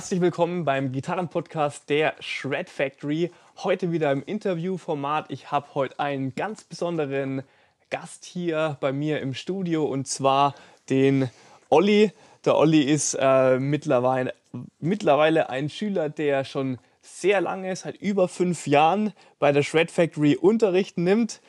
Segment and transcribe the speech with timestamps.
[0.00, 3.30] Herzlich willkommen beim Gitarrenpodcast der Shred Factory.
[3.58, 5.26] Heute wieder im Interviewformat.
[5.30, 7.42] Ich habe heute einen ganz besonderen
[7.90, 10.54] Gast hier bei mir im Studio und zwar
[10.88, 11.28] den
[11.68, 12.12] Olli.
[12.46, 14.32] Der Olli ist äh, mittlerweile,
[14.78, 20.34] mittlerweile ein Schüler, der schon sehr lange, seit über fünf Jahren bei der Shred Factory
[20.34, 21.42] Unterricht nimmt.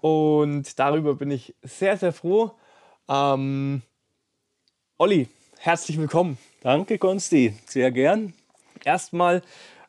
[0.00, 2.52] Und darüber bin ich sehr, sehr froh.
[3.08, 3.82] Ähm,
[4.96, 5.28] Olli,
[5.58, 6.38] herzlich willkommen.
[6.66, 7.54] Danke, Konsti.
[7.66, 8.32] Sehr gern.
[8.84, 9.42] Erstmal,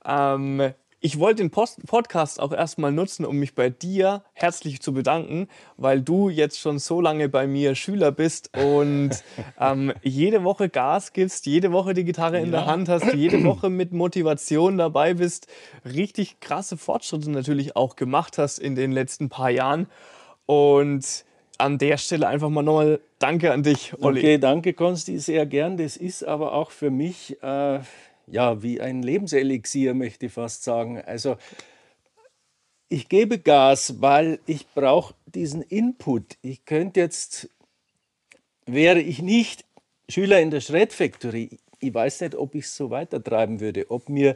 [0.05, 4.93] ähm, ich wollte den Post Podcast auch erstmal nutzen, um mich bei dir herzlich zu
[4.93, 9.09] bedanken, weil du jetzt schon so lange bei mir Schüler bist und
[9.59, 12.59] ähm, jede Woche Gas gibst, jede Woche die Gitarre in ja.
[12.59, 15.47] der Hand hast, jede Woche mit Motivation dabei bist,
[15.83, 19.87] richtig krasse Fortschritte natürlich auch gemacht hast in den letzten paar Jahren.
[20.45, 21.25] Und
[21.57, 24.19] an der Stelle einfach mal nochmal Danke an dich, Olli.
[24.19, 25.77] Okay, danke, Konsti, sehr gern.
[25.77, 27.79] Das ist aber auch für mich äh,
[28.27, 31.01] ja, wie ein Lebenselixier, möchte ich fast sagen.
[31.01, 31.37] Also
[32.89, 36.37] ich gebe Gas, weil ich brauche diesen Input.
[36.41, 37.49] Ich könnte jetzt,
[38.65, 39.65] wäre ich nicht
[40.09, 44.09] Schüler in der Shred Factory, ich weiß nicht, ob ich es so weitertreiben würde, ob
[44.09, 44.35] mir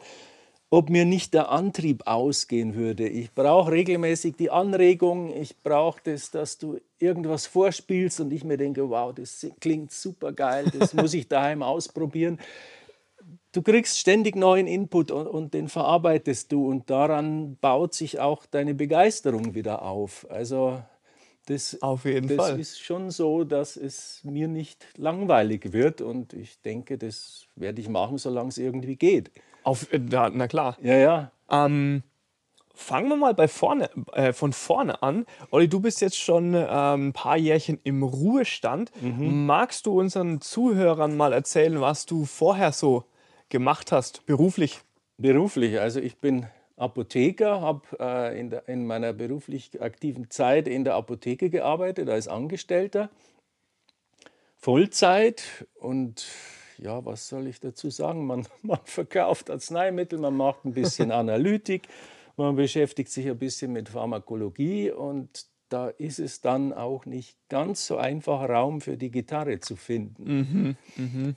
[0.73, 3.05] ob mir nicht der Antrieb ausgehen würde.
[3.05, 8.57] Ich brauche regelmäßig die Anregung, ich brauche das, dass du irgendwas vorspielst und ich mir
[8.57, 12.39] denke, wow, das klingt super geil, das muss ich daheim ausprobieren.
[13.52, 18.45] Du kriegst ständig neuen Input und, und, den verarbeitest du und daran baut sich auch
[18.45, 20.25] deine Begeisterung wieder auf.
[20.30, 20.81] Also
[21.47, 22.59] das, auf jeden das Fall.
[22.59, 27.89] ist schon so, dass es mir nicht langweilig wird und ich denke, das werde ich
[27.89, 29.31] machen, solange es irgendwie geht.
[29.63, 30.77] Auf, na klar.
[30.81, 31.31] Ja, ja.
[31.49, 32.03] Ähm,
[32.73, 35.25] fangen wir mal bei vorne, äh, von vorne an.
[35.52, 38.91] Olli, du bist jetzt schon ähm, ein paar Jährchen im Ruhestand.
[39.02, 39.45] Mhm.
[39.45, 43.05] Magst du unseren Zuhörern mal erzählen, was du vorher so
[43.49, 44.80] gemacht hast, beruflich?
[45.17, 50.95] Beruflich, also ich bin Apotheker, habe äh, in, in meiner beruflich aktiven Zeit in der
[50.95, 53.09] Apotheke gearbeitet als Angestellter,
[54.58, 56.26] Vollzeit und
[56.80, 58.26] ja, was soll ich dazu sagen?
[58.26, 61.88] Man, man verkauft Arzneimittel, man macht ein bisschen Analytik,
[62.37, 67.87] man beschäftigt sich ein bisschen mit Pharmakologie und da ist es dann auch nicht ganz
[67.87, 70.23] so einfach, Raum für die Gitarre zu finden.
[70.23, 71.36] Mhm, mhm.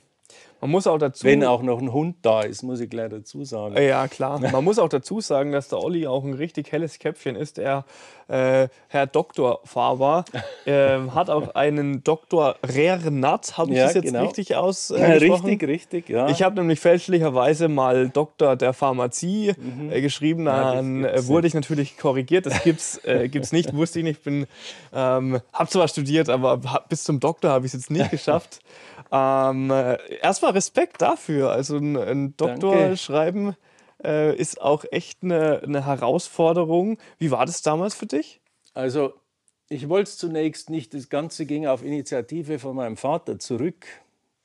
[0.61, 1.25] Man muss auch dazu.
[1.25, 3.75] Wenn auch noch ein Hund da ist, muss ich gleich dazu sagen.
[3.81, 4.39] Ja, klar.
[4.39, 7.59] Man muss auch dazu sagen, dass der Olli auch ein richtig helles Köpfchen ist.
[7.59, 7.85] Er,
[8.27, 9.59] äh, Herr Dr.
[9.63, 10.25] Faber,
[10.65, 12.55] äh, hat auch einen Dr.
[12.63, 14.23] Renat, habe ich ja, das jetzt genau.
[14.23, 15.11] richtig ausgesprochen?
[15.11, 16.29] Äh, richtig, richtig, ja.
[16.29, 19.91] Ich habe nämlich fälschlicherweise mal Doktor der Pharmazie mhm.
[19.91, 20.45] äh, geschrieben.
[20.45, 22.45] Dann ja, wurde ich natürlich korrigiert.
[22.45, 24.23] Das gibt's, äh, gibt's nicht, wusste ich nicht.
[24.23, 24.47] Bin,
[24.93, 26.57] ähm, habe zwar studiert, aber
[26.89, 28.61] bis zum Doktor habe ich es jetzt nicht geschafft.
[29.11, 29.97] Ähm, äh,
[30.45, 31.51] erstmal Respekt dafür.
[31.51, 33.55] Also ein, ein Doktor schreiben
[34.03, 36.97] äh, ist auch echt eine, eine Herausforderung.
[37.17, 38.41] Wie war das damals für dich?
[38.73, 39.13] Also
[39.69, 40.93] ich wollte es zunächst nicht.
[40.93, 43.85] Das Ganze ging auf Initiative von meinem Vater zurück,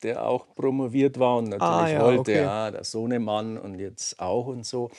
[0.02, 2.40] der auch promoviert war und natürlich ah, ja, wollte, okay.
[2.40, 4.90] ja, der Sohnemann und jetzt auch und so.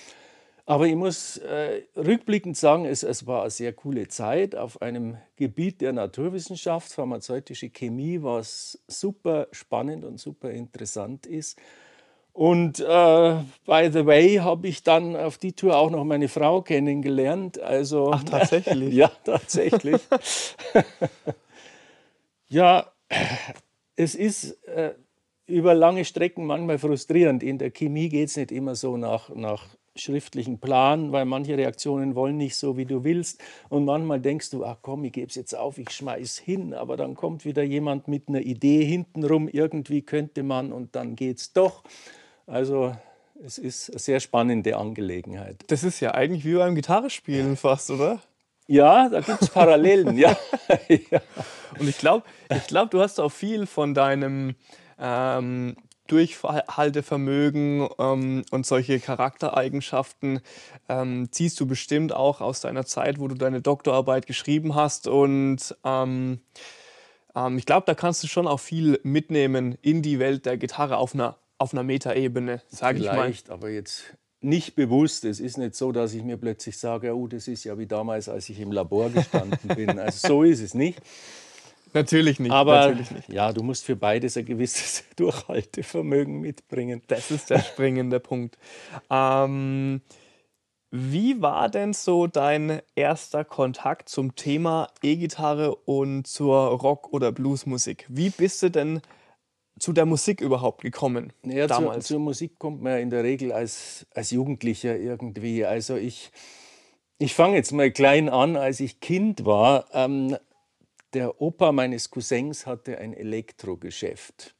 [0.66, 5.17] Aber ich muss äh, rückblickend sagen, es, es, war eine sehr coole Zeit auf einem
[5.35, 11.59] Gebiet der Naturwissenschaft, pharmazeutische Chemie, was super spannend und super interessant ist.
[12.33, 12.83] Und äh,
[13.66, 17.59] by the way habe ich dann auf die Tour auch noch meine Frau kennengelernt.
[17.59, 18.93] Also, Ach, tatsächlich?
[18.93, 20.01] ja, tatsächlich.
[22.47, 22.89] ja,
[23.97, 24.93] es ist äh,
[25.47, 27.43] über lange Strecken manchmal frustrierend.
[27.43, 29.66] In der Chemie geht es nicht immer so nach, nach
[29.96, 33.41] schriftlichen Plan, weil manche Reaktionen wollen nicht so, wie du willst.
[33.69, 36.74] Und manchmal denkst du, ach komm, ich gebe es jetzt auf, ich schmeiß hin.
[36.74, 41.40] Aber dann kommt wieder jemand mit einer Idee hintenrum, irgendwie könnte man und dann geht
[41.40, 41.84] es doch.
[42.47, 42.96] Also
[43.44, 45.63] es ist eine sehr spannende Angelegenheit.
[45.68, 48.22] Das ist ja eigentlich wie beim Gitarrespielen fast, oder?
[48.68, 50.38] Ja, da gibt es Parallelen, ja.
[50.88, 51.22] ja.
[51.79, 54.55] Und ich glaube, ich glaub, du hast auch viel von deinem
[54.99, 55.76] ähm,
[56.11, 60.41] Durchhaltevermögen ähm, und solche Charaktereigenschaften
[60.90, 65.08] ähm, ziehst du bestimmt auch aus deiner Zeit, wo du deine Doktorarbeit geschrieben hast.
[65.08, 66.41] Und ähm,
[67.35, 70.97] ähm ich glaube, da kannst du schon auch viel mitnehmen in die Welt der Gitarre
[70.97, 73.14] auf einer, auf einer Metaebene, sage ich mal.
[73.14, 74.03] Vielleicht, aber jetzt
[74.41, 75.23] nicht bewusst.
[75.23, 78.28] Es ist nicht so, dass ich mir plötzlich sage, oh, das ist ja wie damals,
[78.28, 79.97] als ich im Labor gestanden bin.
[79.99, 80.99] Also so ist es nicht.
[81.93, 82.52] Natürlich nicht.
[82.52, 83.29] Aber natürlich nicht.
[83.29, 87.02] ja, du musst für beides ein gewisses Durchhaltevermögen mitbringen.
[87.08, 88.58] Das ist der springende Punkt.
[89.09, 90.02] Ähm,
[90.91, 98.05] wie war denn so dein erster Kontakt zum Thema E-Gitarre und zur Rock- oder Bluesmusik?
[98.09, 99.02] Wie bist du denn
[99.79, 101.32] zu der Musik überhaupt gekommen?
[101.46, 102.08] Ja, damals?
[102.08, 105.66] Zur, zur Musik kommt man ja in der Regel als, als Jugendlicher irgendwie.
[105.66, 106.32] Also ich,
[107.17, 109.85] ich fange jetzt mal klein an, als ich Kind war.
[109.93, 110.38] Ähm,
[111.13, 114.55] der Opa meines Cousins hatte ein Elektrogeschäft.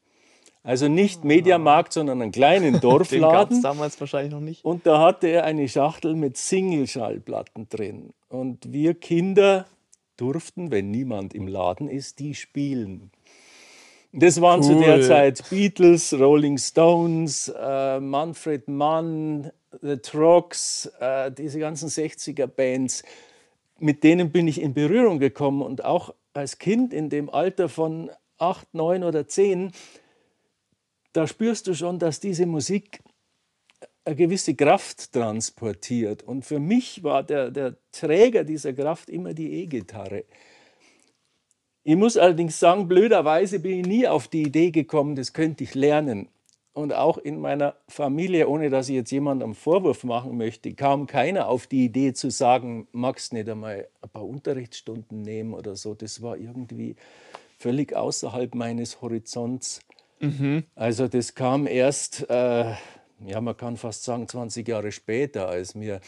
[0.64, 3.58] Also nicht Mediamarkt, sondern einen kleinen Dorfladen.
[3.58, 4.64] Den damals wahrscheinlich noch nicht.
[4.64, 8.14] Und da hatte er eine Schachtel mit Single-Schallplatten drin.
[8.30, 9.66] Und wir Kinder
[10.18, 13.12] durften, wenn niemand im Laden ist, die spielen.
[14.14, 14.68] Das waren cool.
[14.68, 19.52] zu der Zeit Beatles, Rolling Stones, äh, Manfred Mann,
[19.82, 23.04] The Trogs, äh, diese ganzen 60er-Bands.
[23.80, 28.12] Mit denen bin ich in Berührung gekommen und auch als Kind in dem Alter von
[28.38, 29.72] acht, neun oder zehn
[31.14, 33.02] da spürst du schon, dass diese Musik
[34.06, 36.24] eine gewisse Kraft transportiert.
[36.24, 40.26] Und für mich war der, der Träger dieser Kraft immer die E-Gitarre.
[41.84, 45.76] Ich muss allerdings sagen, blöderweise bin ich nie auf die Idee gekommen, das könnte ich
[45.76, 46.30] lernen.
[46.74, 51.50] Und auch in meiner Familie, ohne dass ich jetzt jemandem Vorwurf machen möchte, kam keiner
[51.50, 55.96] auf die Idee zu sagen, magst nicht einmal ein paar Unterrichtsstunden nehmen oder so.
[55.96, 56.96] Das war irgendwie
[57.58, 59.82] völlig außerhalb meines Horizonts.
[60.22, 60.64] Mhm.
[60.76, 62.74] Also das kam erst, äh,
[63.26, 66.00] ja man kann fast sagen 20 Jahre später, als mir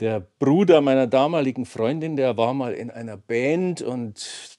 [0.00, 4.57] der Bruder meiner damaligen Freundin, der war mal in einer Band und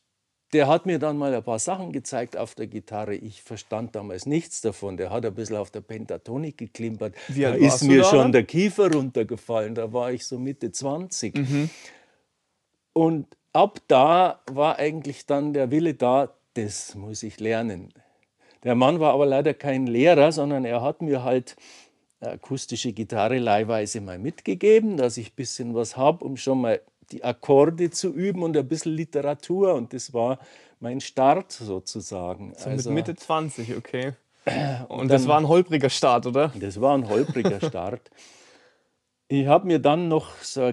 [0.54, 3.16] der hat mir dann mal ein paar Sachen gezeigt auf der Gitarre.
[3.16, 4.98] Ich verstand damals nichts davon.
[4.98, 7.16] Der hat ein bisschen auf der Pentatonik geklimpert.
[7.28, 8.32] Wie da ist mir schon dann?
[8.32, 9.76] der Kiefer runtergefallen.
[9.76, 11.38] Da war ich so Mitte 20.
[11.38, 11.70] Mhm.
[12.94, 17.94] Und ab da war eigentlich dann der Wille da, das muss ich lernen.
[18.64, 21.56] Der Mann war aber leider kein Lehrer, sondern er hat mir halt
[22.20, 26.82] akustische Gitarre leihweise mal mitgegeben, dass ich ein bisschen was habe, um schon mal
[27.12, 29.74] die Akkorde zu üben und ein bisschen Literatur.
[29.74, 30.40] Und das war
[30.80, 32.54] mein Start sozusagen.
[32.58, 34.14] So also, mit Mitte 20, okay.
[34.88, 36.52] Und, und das war ein holpriger Start, oder?
[36.60, 38.10] Das war ein holpriger Start.
[39.28, 40.72] Ich habe mir dann noch so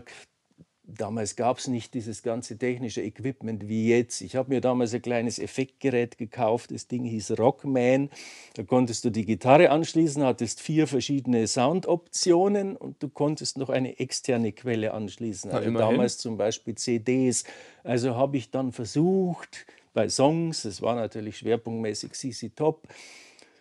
[0.89, 4.21] Damals gab es nicht dieses ganze technische Equipment wie jetzt.
[4.21, 6.71] Ich habe mir damals ein kleines Effektgerät gekauft.
[6.71, 8.09] Das Ding hieß Rockman.
[8.55, 13.99] Da konntest du die Gitarre anschließen, hattest vier verschiedene Soundoptionen und du konntest noch eine
[13.99, 15.51] externe Quelle anschließen.
[15.51, 17.43] Also ja, damals zum Beispiel CDs.
[17.83, 22.87] Also habe ich dann versucht bei Songs, das war natürlich schwerpunktmäßig CC Top,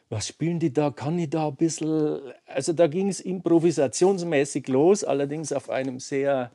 [0.10, 0.92] was spielen die da?
[0.92, 2.20] Kann ich da ein bisschen.
[2.46, 6.52] Also da ging es improvisationsmäßig los, allerdings auf einem sehr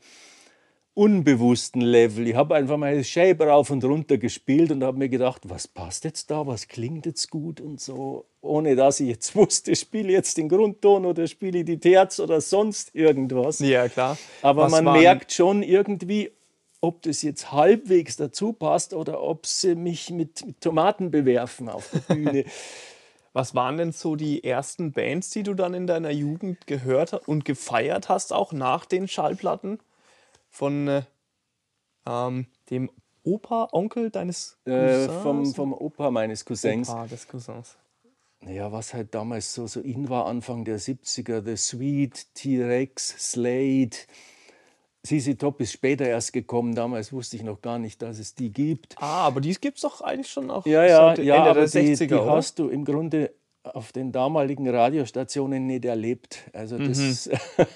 [1.01, 2.29] unbewussten Level.
[2.29, 6.05] Ich habe einfach meine Shape rauf und runter gespielt und habe mir gedacht, was passt
[6.05, 10.37] jetzt da, was klingt jetzt gut und so, ohne dass ich jetzt wusste, spiele jetzt
[10.37, 13.61] den Grundton oder spiele die Terz oder sonst irgendwas.
[13.61, 14.19] Ja, klar.
[14.43, 16.33] Aber was man merkt schon irgendwie,
[16.83, 21.89] ob das jetzt halbwegs dazu passt oder ob sie mich mit, mit Tomaten bewerfen auf
[21.91, 22.45] der Bühne.
[23.33, 27.47] Was waren denn so die ersten Bands, die du dann in deiner Jugend gehört und
[27.47, 29.79] gefeiert hast, auch nach den Schallplatten?
[30.51, 31.03] Von äh,
[32.07, 32.91] ähm, dem
[33.23, 35.09] Opa, Onkel deines Cousins?
[35.09, 36.89] Äh, vom, vom Opa meines Cousins.
[36.89, 37.77] Opa des Cousins.
[38.43, 43.97] Naja, was halt damals so, so in war, Anfang der 70er, The Sweet, T-Rex, Slade.
[45.03, 48.53] CC Top ist später erst gekommen, damals wusste ich noch gar nicht, dass es die
[48.53, 48.97] gibt.
[48.99, 51.69] Ah, aber die gibt es doch eigentlich schon auch ja, ja, ja, Ende aber der
[51.69, 56.51] 60er, die, die hast du im Grunde auf den damaligen Radiostationen nicht erlebt.
[56.53, 57.67] Also das, mhm.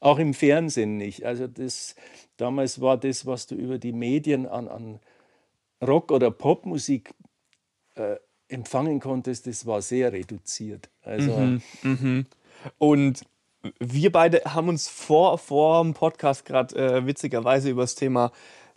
[0.00, 1.24] Auch im Fernsehen nicht.
[1.24, 1.94] Also das,
[2.36, 5.00] damals war das, was du über die Medien an, an
[5.82, 7.10] Rock- oder Popmusik
[7.94, 8.16] äh,
[8.48, 10.88] empfangen konntest, das war sehr reduziert.
[11.02, 12.26] Also, mhm, mhm.
[12.78, 13.24] Und
[13.80, 18.32] wir beide haben uns vor, vor dem Podcast gerade äh, witzigerweise über das Thema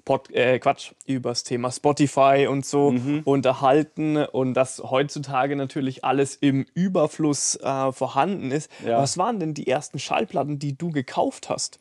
[0.05, 3.21] Pod, äh, Quatsch, übers Thema Spotify und so mhm.
[3.25, 8.71] unterhalten und dass heutzutage natürlich alles im Überfluss äh, vorhanden ist.
[8.85, 8.99] Ja.
[8.99, 11.79] Was waren denn die ersten Schallplatten, die du gekauft hast?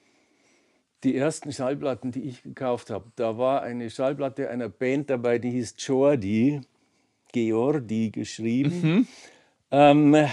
[1.04, 5.50] Die ersten Schallplatten, die ich gekauft habe, da war eine Schallplatte einer Band dabei, die
[5.52, 6.60] hieß Jordi,
[7.32, 8.80] Geordi geschrieben.
[8.82, 9.08] Mhm.
[9.70, 10.28] Ähm,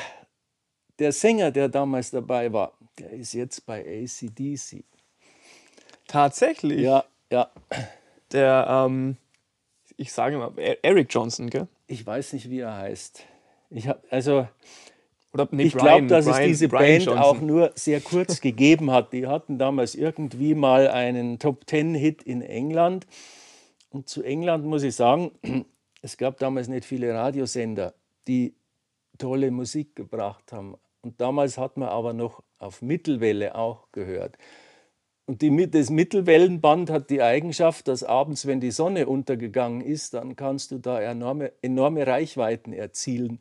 [0.97, 4.83] der Sänger, der damals dabei war, der ist jetzt bei ACDC.
[6.07, 6.81] Tatsächlich?
[6.81, 7.51] Ja, ja.
[8.31, 9.17] Der, ähm,
[9.97, 10.51] ich sage mal,
[10.81, 11.67] Eric Johnson, gell?
[11.87, 13.23] Ich weiß nicht, wie er heißt.
[13.69, 14.47] Ich habe also.
[15.33, 17.23] Oder, nee, ich glaube, dass Brian, es diese Brian Band Johnson.
[17.23, 19.11] auch nur sehr kurz gegeben hat.
[19.11, 23.05] Die hatten damals irgendwie mal einen Top Ten Hit in England.
[23.89, 25.31] Und zu England muss ich sagen,
[26.01, 27.93] es gab damals nicht viele Radiosender,
[28.27, 28.55] die
[29.17, 30.75] tolle Musik gebracht haben.
[31.01, 34.37] Und damals hat man aber noch auf Mittelwelle auch gehört.
[35.27, 40.35] Und die, das Mittelwellenband hat die Eigenschaft, dass abends, wenn die Sonne untergegangen ist, dann
[40.35, 43.39] kannst du da enorme, enorme Reichweiten erzielen.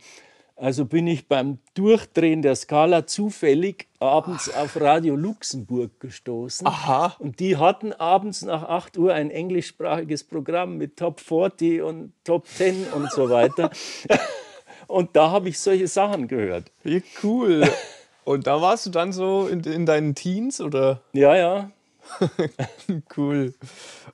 [0.57, 4.63] Also bin ich beim Durchdrehen der Skala zufällig abends Ach.
[4.63, 6.67] auf Radio Luxemburg gestoßen.
[6.67, 7.17] Aha.
[7.19, 12.47] Und die hatten abends nach 8 Uhr ein englischsprachiges Programm mit Top 40 und Top
[12.47, 13.71] 10 und so weiter.
[14.87, 16.71] und da habe ich solche Sachen gehört.
[16.83, 17.69] Wie cool.
[18.25, 21.03] Und da warst du dann so in, in deinen Teens, oder?
[21.13, 21.71] Ja, ja.
[23.17, 23.55] cool.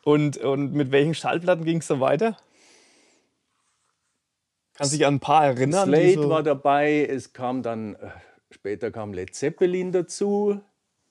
[0.04, 2.36] Und, und mit welchen Schallplatten ging es dann weiter?
[4.74, 5.88] Kannst du dich an ein paar erinnern?
[5.88, 8.10] Slate so war dabei, es kam dann, äh,
[8.50, 10.60] später kam Led Zeppelin dazu,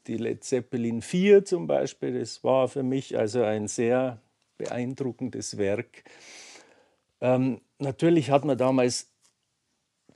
[0.07, 4.21] die Led Zeppelin 4 zum Beispiel, das war für mich also ein sehr
[4.57, 6.03] beeindruckendes Werk.
[7.21, 9.11] Ähm, natürlich hat man damals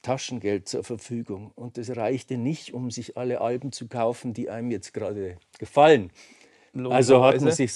[0.01, 4.72] Taschengeld zur Verfügung und das reichte nicht, um sich alle Alben zu kaufen, die einem
[4.72, 6.12] jetzt gerade gefallen.
[6.75, 7.72] Also hat man sich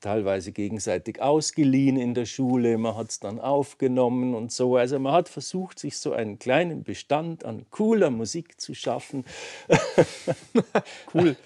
[0.00, 4.76] teilweise gegenseitig ausgeliehen in der Schule, man hat es dann aufgenommen und so.
[4.76, 9.24] Also man hat versucht, sich so einen kleinen Bestand an cooler Musik zu schaffen.
[11.14, 11.36] cool.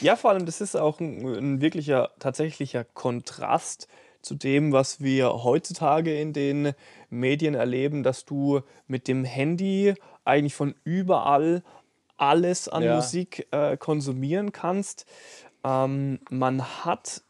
[0.00, 3.88] Ja, vor allem, das ist auch ein, ein wirklicher, tatsächlicher Kontrast
[4.22, 6.72] zu dem, was wir heutzutage in den
[7.10, 11.62] Medien erleben, dass du mit dem Handy eigentlich von überall
[12.16, 12.96] alles an ja.
[12.96, 15.06] Musik äh, konsumieren kannst.
[15.64, 17.22] Ähm, man hat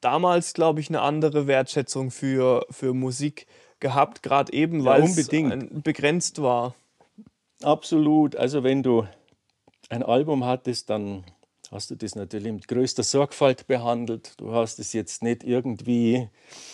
[0.00, 3.46] damals, glaube ich, eine andere Wertschätzung für, für Musik
[3.80, 5.28] gehabt, gerade eben, weil ja, es
[5.82, 6.74] begrenzt war.
[7.62, 8.36] Absolut.
[8.36, 9.06] Also wenn du
[9.88, 11.24] ein Album hattest, dann
[11.70, 14.34] hast du das natürlich mit größter Sorgfalt behandelt.
[14.38, 16.28] Du hast es jetzt nicht irgendwie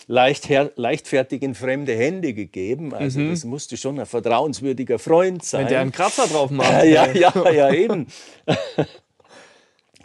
[0.06, 2.94] leicht leichtfertig in fremde Hände gegeben.
[2.94, 3.30] Also mhm.
[3.30, 5.62] das musste schon ein vertrauenswürdiger Freund sein.
[5.62, 6.84] Wenn der einen Kratzer drauf macht.
[6.84, 8.06] ja, ja, ja, eben.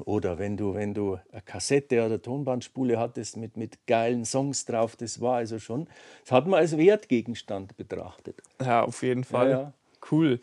[0.02, 4.96] Oder wenn du, wenn du eine Kassette oder Tonbandspule hattest mit, mit geilen Songs drauf,
[4.96, 5.88] das war also schon,
[6.24, 8.42] das hat man als Wertgegenstand betrachtet.
[8.62, 9.50] Ja, auf jeden Fall.
[9.50, 9.74] Ja, ja.
[10.10, 10.40] Cool.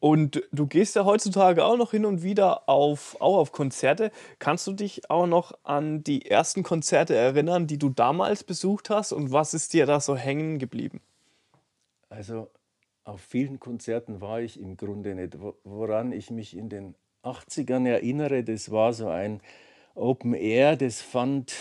[0.00, 4.10] Und du gehst ja heutzutage auch noch hin und wieder auf, auch auf Konzerte.
[4.38, 9.12] Kannst du dich auch noch an die ersten Konzerte erinnern, die du damals besucht hast?
[9.12, 11.00] Und was ist dir da so hängen geblieben?
[12.08, 12.48] Also
[13.04, 15.36] auf vielen Konzerten war ich im Grunde nicht.
[15.64, 16.94] Woran ich mich in den
[17.24, 19.40] 80ern erinnere, das war so ein
[19.94, 21.54] Open Air, das fand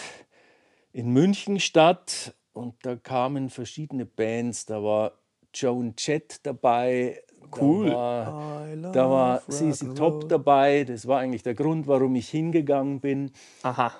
[0.91, 5.13] in München statt und da kamen verschiedene Bands, da war
[5.53, 7.21] Joan Jett dabei,
[7.59, 7.89] cool.
[7.89, 12.99] da war, da war CC Top dabei, das war eigentlich der Grund, warum ich hingegangen
[12.99, 13.31] bin.
[13.61, 13.93] Aha,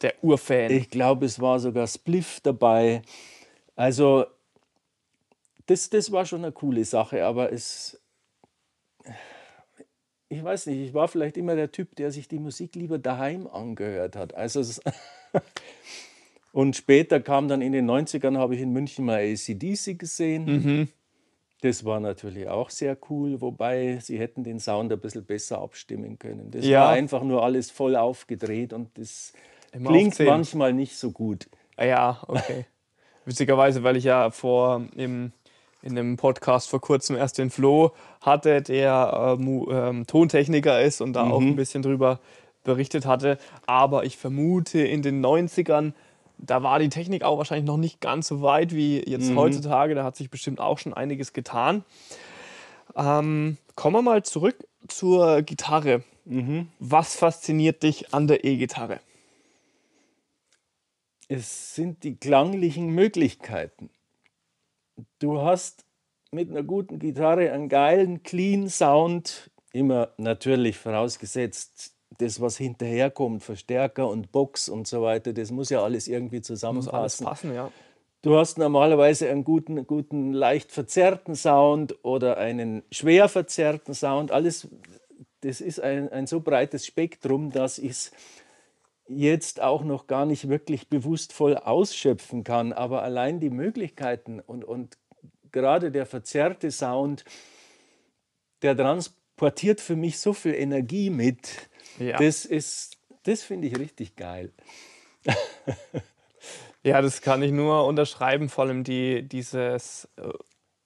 [0.00, 0.70] der Urfan.
[0.70, 3.02] Ich glaube, es war sogar Spliff dabei.
[3.74, 4.26] Also
[5.66, 8.00] das, das war schon eine coole Sache, aber es
[10.28, 13.46] ich weiß nicht, ich war vielleicht immer der Typ, der sich die Musik lieber daheim
[13.46, 14.34] angehört hat.
[14.34, 14.62] Also
[16.52, 20.44] und später kam dann in den 90ern, habe ich in München mal ACDC gesehen.
[20.44, 20.88] Mhm.
[21.62, 26.18] Das war natürlich auch sehr cool, wobei sie hätten den Sound ein bisschen besser abstimmen
[26.18, 26.50] können.
[26.50, 26.82] Das ja.
[26.82, 29.32] war einfach nur alles voll aufgedreht und das
[29.72, 31.48] immer klingt manchmal nicht so gut.
[31.76, 32.66] Ah ja, okay.
[33.24, 35.32] Witzigerweise, weil ich ja vor im
[35.82, 41.12] in einem Podcast vor kurzem erst den Flo hatte, der ähm, ähm, Tontechniker ist und
[41.12, 41.32] da mhm.
[41.32, 42.20] auch ein bisschen drüber
[42.64, 43.38] berichtet hatte.
[43.66, 45.92] Aber ich vermute, in den 90ern,
[46.38, 49.38] da war die Technik auch wahrscheinlich noch nicht ganz so weit wie jetzt mhm.
[49.38, 49.94] heutzutage.
[49.94, 51.84] Da hat sich bestimmt auch schon einiges getan.
[52.96, 54.56] Ähm, kommen wir mal zurück
[54.88, 56.02] zur Gitarre.
[56.24, 56.68] Mhm.
[56.78, 59.00] Was fasziniert dich an der E-Gitarre?
[61.28, 63.90] Es sind die klanglichen Möglichkeiten
[65.18, 65.84] du hast
[66.30, 74.08] mit einer guten Gitarre einen geilen, clean Sound, immer natürlich vorausgesetzt, das, was hinterherkommt, Verstärker
[74.08, 76.94] und Box und so weiter, das muss ja alles irgendwie zusammenpassen.
[76.94, 77.70] Muss alles passen, ja.
[78.22, 84.32] Du hast normalerweise einen guten, guten, leicht verzerrten Sound oder einen schwer verzerrten Sound.
[84.32, 84.66] Alles,
[85.42, 88.12] das ist ein, ein so breites Spektrum, dass ich es
[89.08, 92.72] jetzt auch noch gar nicht wirklich bewusst voll ausschöpfen kann.
[92.72, 94.98] Aber allein die Möglichkeiten und, und
[95.50, 97.24] gerade der verzerrte Sound,
[98.62, 101.68] der transportiert für mich so viel Energie mit.
[101.98, 102.18] Ja.
[102.18, 104.52] Das ist, das finde ich richtig geil.
[106.82, 110.28] ja, das kann ich nur unterschreiben, vor allem die, dieses äh,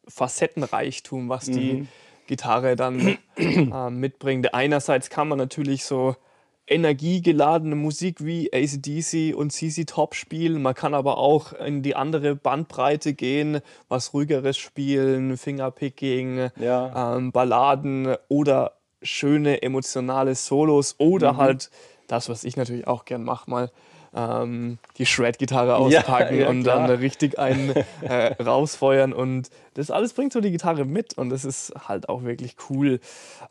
[0.09, 1.53] Facettenreichtum, was mhm.
[1.53, 1.89] die
[2.27, 4.55] Gitarre dann äh, mitbringt.
[4.55, 6.17] Einerseits kann man natürlich so
[6.67, 10.63] energiegeladene Musik wie ACDC und CC Top spielen.
[10.63, 17.17] Man kann aber auch in die andere Bandbreite gehen, was ruhigeres spielen, Fingerpicking, ja.
[17.17, 21.37] ähm, Balladen oder schöne emotionale Solos oder mhm.
[21.39, 21.71] halt
[22.07, 23.71] das, was ich natürlich auch gern mache, mal
[24.15, 29.13] ähm, die Shred-Gitarre auspacken ja, ja, und dann richtig einen äh, rausfeuern.
[29.13, 33.01] Und das alles bringt so die Gitarre mit und das ist halt auch wirklich cool.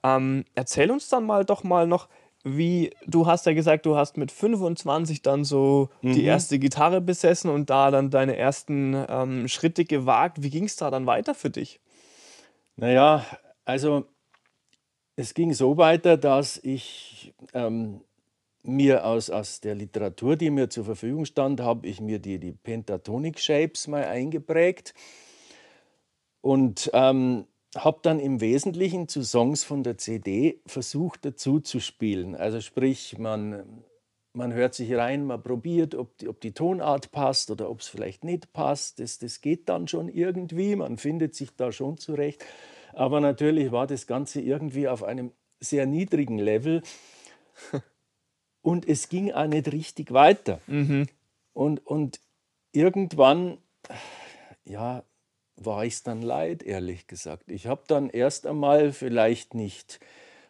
[0.03, 2.07] Ähm, erzähl uns dann mal doch mal noch,
[2.43, 6.13] wie du hast ja gesagt, du hast mit 25 dann so mhm.
[6.13, 10.41] die erste Gitarre besessen und da dann deine ersten ähm, Schritte gewagt.
[10.41, 11.79] Wie ging es da dann weiter für dich?
[12.75, 13.25] Naja,
[13.65, 14.05] also
[15.15, 18.01] es ging so weiter, dass ich ähm,
[18.63, 22.51] mir aus, aus der Literatur, die mir zur Verfügung stand, habe ich mir die, die
[22.51, 24.93] Pentatonic Shapes mal eingeprägt
[26.41, 32.35] und ähm, habe dann im Wesentlichen zu Songs von der CD versucht dazu zu spielen.
[32.35, 33.83] Also sprich, man,
[34.33, 37.87] man hört sich rein, man probiert, ob die, ob die Tonart passt oder ob es
[37.87, 38.99] vielleicht nicht passt.
[38.99, 42.43] Das, das geht dann schon irgendwie, man findet sich da schon zurecht.
[42.93, 46.81] Aber natürlich war das Ganze irgendwie auf einem sehr niedrigen Level.
[48.61, 50.59] und es ging auch nicht richtig weiter.
[50.67, 51.07] Mhm.
[51.53, 52.19] Und, und
[52.73, 53.59] irgendwann,
[54.65, 55.03] ja,
[55.65, 57.51] war ich es dann leid, ehrlich gesagt.
[57.51, 59.99] Ich habe dann erst einmal vielleicht nicht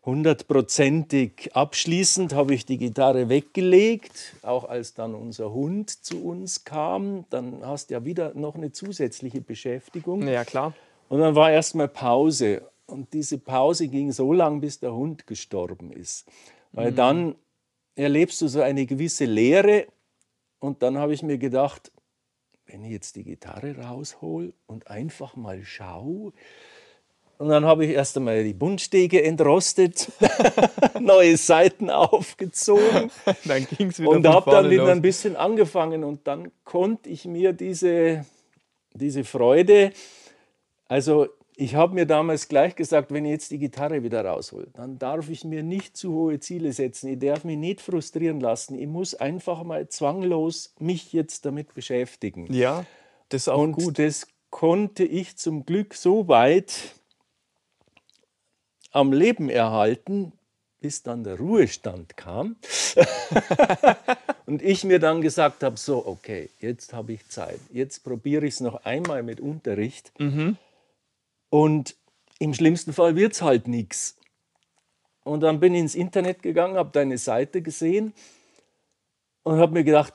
[0.04, 7.26] hundertprozentig abschließend habe ich die Gitarre weggelegt, auch als dann unser Hund zu uns kam,
[7.30, 10.28] dann hast du ja wieder noch eine zusätzliche Beschäftigung.
[10.28, 10.74] Ja, klar.
[11.08, 15.92] Und dann war erstmal Pause und diese Pause ging so lang, bis der Hund gestorben
[15.92, 16.28] ist.
[16.72, 16.96] Weil mhm.
[16.96, 17.36] dann
[17.96, 19.86] erlebst du so eine gewisse Leere
[20.60, 21.92] und dann habe ich mir gedacht,
[22.72, 26.34] wenn ich jetzt die Gitarre raushol und einfach mal schaue,
[27.38, 30.12] und dann habe ich erst einmal die Buntstege entrostet,
[31.00, 33.10] neue Seiten aufgezogen.
[33.46, 37.54] Dann ging's wieder und habe dann wieder ein bisschen angefangen und dann konnte ich mir
[37.54, 38.28] diese,
[38.94, 39.92] diese Freude,
[40.88, 41.30] also
[41.62, 45.30] ich habe mir damals gleich gesagt, wenn ich jetzt die Gitarre wieder raushole, dann darf
[45.30, 47.08] ich mir nicht zu hohe Ziele setzen.
[47.08, 48.80] Ich darf mich nicht frustrieren lassen.
[48.80, 52.52] Ich muss einfach mal zwanglos mich jetzt damit beschäftigen.
[52.52, 52.84] Ja,
[53.30, 54.00] das ist auch Und gut.
[54.00, 56.96] das konnte ich zum Glück so weit
[58.90, 60.34] am Leben erhalten,
[60.80, 62.56] bis dann der Ruhestand kam.
[64.48, 67.60] und ich mir dann gesagt habe, so, okay, jetzt habe ich Zeit.
[67.72, 70.12] Jetzt probiere ich es noch einmal mit Unterricht.
[70.18, 70.58] Mhm.
[71.52, 71.98] Und
[72.40, 74.18] im schlimmsten Fall wird es halt nichts.
[75.24, 78.14] Und dann bin ich ins Internet gegangen, habe deine Seite gesehen
[79.44, 80.14] und habe mir gedacht,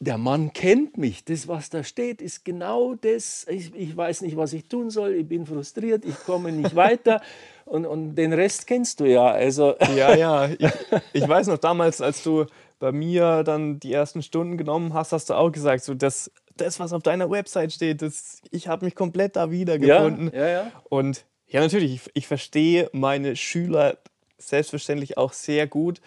[0.00, 1.24] der Mann kennt mich.
[1.24, 3.46] Das, was da steht, ist genau das.
[3.48, 5.14] Ich, ich, weiß nicht, was ich tun soll.
[5.14, 7.22] Ich bin frustriert, ich komme nicht weiter.
[7.64, 9.24] Und, und den Rest kennst du ja.
[9.28, 10.48] Also ja, ja.
[10.58, 10.70] Ich,
[11.12, 12.44] ich, weiß noch damals, als du
[12.80, 16.80] bei mir dann die ersten Stunden genommen hast, hast du auch gesagt, so das das,
[16.80, 20.30] was auf deiner Website steht, das, ich habe mich komplett da wiedergefunden.
[20.32, 20.72] Ja, ja, ja.
[20.88, 23.98] Und ja, natürlich, ich, ich verstehe meine Schüler
[24.38, 26.00] selbstverständlich auch sehr gut,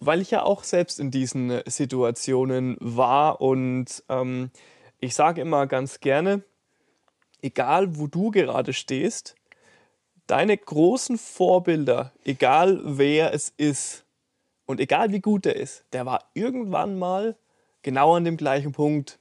[0.00, 3.40] weil ich ja auch selbst in diesen Situationen war.
[3.40, 4.50] Und ähm,
[4.98, 6.42] ich sage immer ganz gerne,
[7.42, 9.36] egal wo du gerade stehst,
[10.26, 14.04] deine großen Vorbilder, egal wer es ist
[14.66, 17.36] und egal wie gut er ist, der war irgendwann mal
[17.82, 19.18] genau an dem gleichen Punkt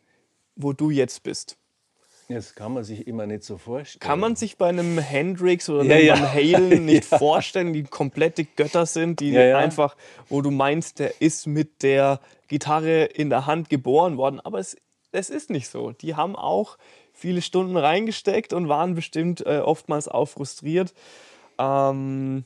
[0.59, 1.57] wo du jetzt bist.
[2.27, 4.01] Das kann man sich immer nicht so vorstellen.
[4.01, 7.17] Kann man sich bei einem Hendrix oder einem ja, Halen nicht ja.
[7.17, 9.95] vorstellen, die komplette Götter sind, die ja, einfach,
[10.27, 14.39] wo du meinst, der ist mit der Gitarre in der Hand geboren worden.
[14.41, 14.77] Aber es,
[15.11, 15.91] es ist nicht so.
[15.91, 16.77] Die haben auch
[17.13, 20.93] viele Stunden reingesteckt und waren bestimmt äh, oftmals auch frustriert.
[21.57, 22.45] Ähm,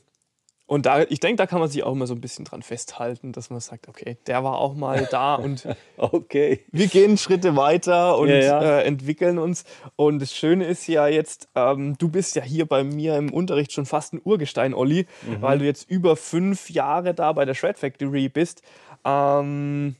[0.66, 3.32] und da, ich denke, da kann man sich auch immer so ein bisschen dran festhalten,
[3.32, 6.64] dass man sagt, okay, der war auch mal da und okay.
[6.72, 8.62] wir gehen Schritte weiter und ja, ja.
[8.62, 9.64] Äh, entwickeln uns.
[9.96, 13.72] Und das Schöne ist ja jetzt, ähm, du bist ja hier bei mir im Unterricht
[13.72, 15.42] schon fast ein Urgestein, Olli, mhm.
[15.42, 18.62] weil du jetzt über fünf Jahre da bei der Shred Factory bist.
[19.04, 19.96] Ähm,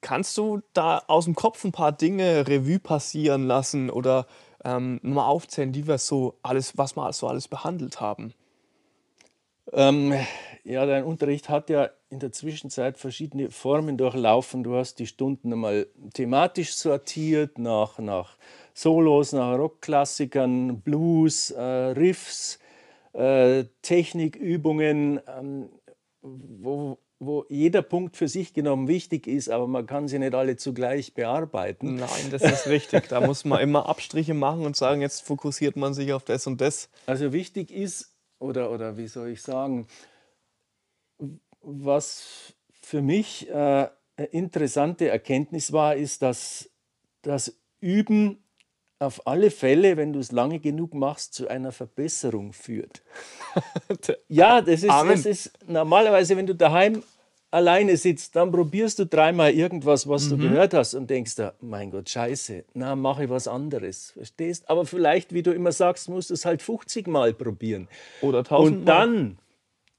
[0.00, 4.26] kannst du da aus dem Kopf ein paar Dinge Revue passieren lassen oder
[4.64, 8.32] ähm, mal aufzählen, die wir so alles, was wir so alles behandelt haben?
[9.72, 10.14] Ähm,
[10.64, 14.62] ja, dein Unterricht hat ja in der Zwischenzeit verschiedene Formen durchlaufen.
[14.62, 18.36] Du hast die Stunden einmal thematisch sortiert nach, nach
[18.72, 22.58] Solos, nach Rockklassikern, Blues, äh, Riffs,
[23.12, 25.68] äh, Technikübungen, ähm,
[26.22, 30.56] wo, wo jeder Punkt für sich genommen wichtig ist, aber man kann sie nicht alle
[30.56, 31.96] zugleich bearbeiten.
[31.96, 33.08] Nein, das ist richtig.
[33.08, 36.60] Da muss man immer Abstriche machen und sagen, jetzt fokussiert man sich auf das und
[36.60, 36.88] das.
[37.06, 39.86] Also wichtig ist, oder, oder wie soll ich sagen,
[41.60, 46.70] was für mich äh, eine interessante Erkenntnis war, ist, dass
[47.22, 48.44] das Üben
[48.98, 53.02] auf alle Fälle, wenn du es lange genug machst, zu einer Verbesserung führt.
[54.28, 57.02] ja, das ist, das ist normalerweise, wenn du daheim
[57.54, 61.90] alleine sitzt, dann probierst du dreimal irgendwas, was du gehört hast und denkst da, mein
[61.90, 64.10] Gott, scheiße, na, mache ich was anderes.
[64.10, 64.68] Verstehst?
[64.68, 67.88] Aber vielleicht, wie du immer sagst, musst du es halt 50 Mal probieren.
[68.20, 69.38] Oder 1000 Und dann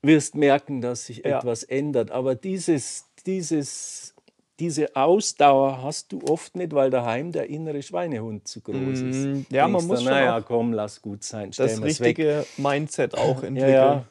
[0.01, 1.39] wirst merken, dass sich Ja.
[1.39, 2.11] etwas ändert.
[2.11, 4.13] Aber dieses, dieses,
[4.59, 9.27] diese Ausdauer hast du oft nicht, weil daheim der innere Schweinehund zu groß ist.
[9.27, 12.19] Mm, ja, man Denkst muss dann, schon naja, komm, lass gut sein, das wir's weg.
[12.19, 13.73] richtige Mindset auch Ja, entwickeln.
[13.73, 14.05] ja.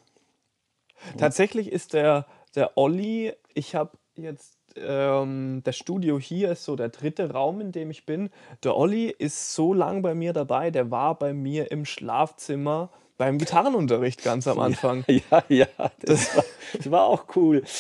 [1.19, 6.89] Tatsächlich ist der, der Olli, ich habe jetzt, ähm, das Studio hier ist so der
[6.89, 8.31] dritte Raum, in dem ich bin.
[8.63, 13.39] Der Olli ist so lang bei mir dabei, der war bei mir im Schlafzimmer beim
[13.39, 15.05] Gitarrenunterricht ganz am Anfang.
[15.09, 15.67] Ja, ja,
[16.01, 16.45] das, war,
[16.77, 17.63] das war auch cool.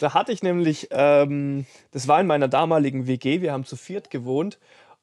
[0.00, 4.10] Da hatte ich nämlich, ähm, das war in meiner damaligen WG, wir haben zu viert
[4.10, 4.58] gewohnt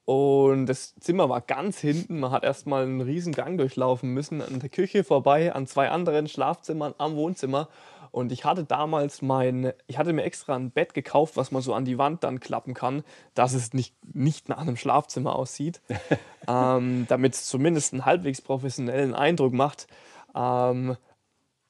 [0.06, 2.20] und das Zimmer war ganz hinten.
[2.20, 6.28] Man hat erstmal einen riesen Gang durchlaufen müssen, an der Küche vorbei, an zwei anderen
[6.28, 7.70] Schlafzimmern, am Wohnzimmer.
[8.12, 11.74] Und ich hatte damals mein, ich hatte mir extra ein Bett gekauft, was man so
[11.74, 15.82] an die Wand dann klappen kann, dass es nicht, nicht nach einem Schlafzimmer aussieht,
[16.48, 19.88] ähm, damit es zumindest einen halbwegs professionellen Eindruck macht.
[20.36, 20.98] Ähm,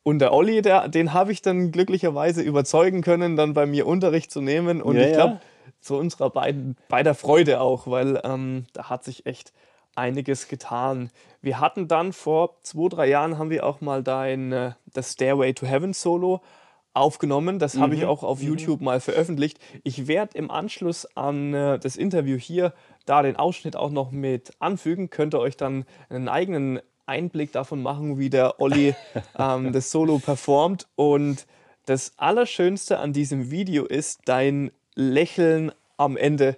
[0.04, 4.32] und der Olli, der, den habe ich dann glücklicherweise überzeugen können, dann bei mir Unterricht
[4.32, 4.82] zu nehmen.
[4.82, 5.72] Und Ja, ich glaube, ja.
[5.82, 9.54] zu unserer beiden, beider Freude auch, weil ähm, da hat sich echt
[10.00, 11.10] einiges getan.
[11.42, 15.54] Wir hatten dann vor zwei, drei Jahren haben wir auch mal dein äh, das Stairway
[15.54, 16.42] to Heaven Solo
[16.94, 17.60] aufgenommen.
[17.60, 19.60] Das habe ich auch auf YouTube mal veröffentlicht.
[19.84, 22.74] Ich werde im Anschluss an äh, das Interview hier
[23.06, 25.10] da den Ausschnitt auch noch mit anfügen.
[25.10, 28.96] Könnt ihr euch dann einen eigenen Einblick davon machen, wie der Olli
[29.38, 30.88] ähm, das Solo performt.
[30.96, 31.46] Und
[31.86, 36.58] das Allerschönste an diesem Video ist dein Lächeln am Ende,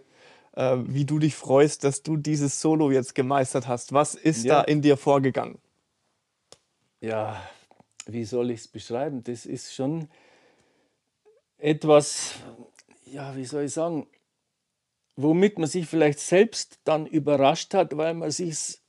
[0.53, 3.93] äh, wie du dich freust, dass du dieses Solo jetzt gemeistert hast.
[3.93, 4.59] Was ist Ja.
[4.59, 5.59] da in dir vorgegangen?
[6.99, 7.41] Ja,
[8.05, 9.23] wie soll ich es beschreiben?
[9.23, 10.07] Das ist schon
[11.57, 12.35] etwas,
[13.05, 14.07] ja, wie soll ich sagen,
[15.15, 18.79] womit man sich vielleicht selbst dann überrascht hat, weil man sich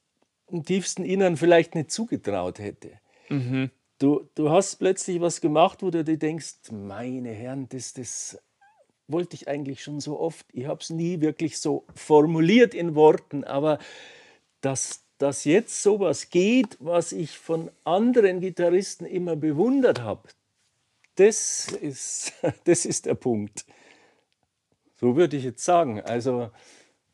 [0.49, 2.99] im tiefsten Innern vielleicht nicht zugetraut hätte.
[3.99, 8.39] Du, du hast plötzlich was gemacht, wo du dir denkst, meine Herren, das, das
[9.13, 10.47] wollte ich eigentlich schon so oft.
[10.53, 13.79] Ich habe es nie wirklich so formuliert in Worten, aber
[14.61, 20.29] dass, dass jetzt sowas geht, was ich von anderen Gitarristen immer bewundert habe,
[21.17, 22.33] das ist,
[22.65, 23.65] das ist der Punkt.
[25.01, 26.01] So würde ich jetzt sagen.
[26.01, 26.51] Also,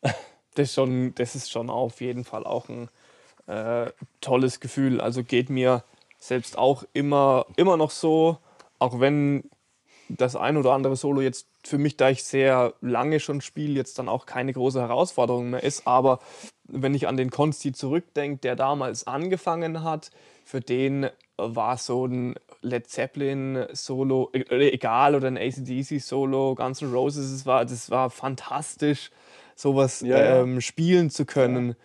[0.59, 2.89] Das ist schon, das ist schon auf jeden Fall auch ein
[3.47, 5.01] äh, tolles Gefühl.
[5.01, 5.85] Also geht mir
[6.19, 8.39] selbst auch immer, immer noch so,
[8.81, 9.49] auch wenn
[10.09, 13.99] das ein oder andere Solo jetzt für mich, da ich sehr lange schon spiele, jetzt
[13.99, 15.87] dann auch keine große Herausforderung mehr ist.
[15.87, 16.19] Aber
[16.65, 20.11] wenn ich an den Konsti zurückdenke, der damals angefangen hat,
[20.45, 26.55] für den war so ein Led Zeppelin Solo, e- oder egal, oder ein ACDC Solo,
[26.55, 29.11] Guns N' Roses, das war, das war fantastisch,
[29.55, 30.43] sowas Ja, ja.
[30.43, 31.77] ähm, spielen zu können.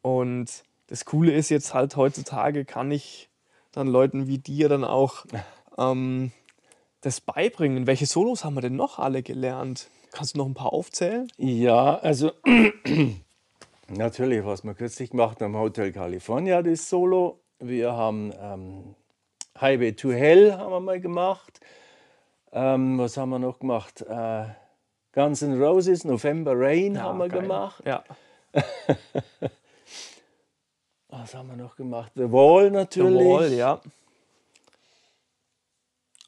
[0.00, 3.28] Und das Coole ist jetzt halt heutzutage kann ich
[3.72, 5.24] dann Leuten wie dir dann auch
[5.78, 6.32] ähm,
[7.02, 7.86] das beibringen.
[7.86, 9.88] Welche Solos haben wir denn noch alle gelernt?
[10.12, 11.28] Kannst du noch ein paar aufzählen?
[11.36, 12.32] ja, also
[13.88, 17.40] natürlich, was wir kürzlich gemacht haben, Hotel California, das Solo.
[17.58, 18.94] Wir haben ähm,
[19.60, 21.60] Highway to Hell haben wir mal gemacht.
[22.52, 24.02] Ähm, was haben wir noch gemacht?
[24.02, 24.44] Äh,
[25.12, 27.42] Guns N' Roses, November Rain haben wir geil.
[27.42, 27.82] gemacht.
[27.86, 28.02] Ja.
[31.08, 32.12] Was haben wir noch gemacht?
[32.14, 33.26] The Wall The natürlich.
[33.26, 33.80] Wall, ja.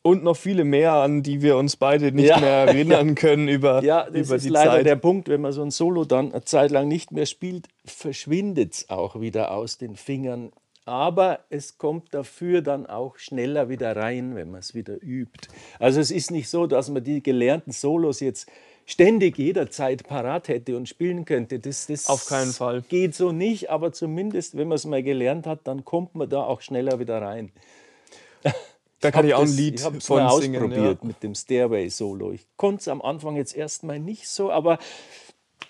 [0.07, 3.83] Und noch viele mehr, an die wir uns beide nicht Ja, mehr erinnern können über,
[3.83, 4.87] Ja, das über ist die leider Zeit.
[4.87, 8.75] der Punkt, wenn man so ein Solo dann eine Zeit lang nicht mehr spielt, verschwindet
[8.75, 10.53] es auch wieder aus den Fingern.
[10.85, 15.49] Aber es kommt dafür dann auch schneller wieder rein, wenn man es wieder übt.
[15.79, 18.47] Also es ist nicht so, dass man die gelernten Solos jetzt
[18.85, 21.59] ständig jederzeit parat hätte und spielen könnte.
[21.61, 22.83] Das, das Auf keinen Fall.
[22.91, 26.43] geht so nicht, aber zumindest, wenn man es mal gelernt hat, dann kommt man da
[26.43, 27.51] auch schneller wieder rein.
[29.05, 30.57] Da kann ich auch ein das- Lied ich hab's von mal singen.
[30.63, 31.07] ausprobiert Ja.
[31.07, 32.33] mit dem Stairway-Solo.
[32.33, 34.79] Ich konnte es am Anfang jetzt erstmal nicht so, aber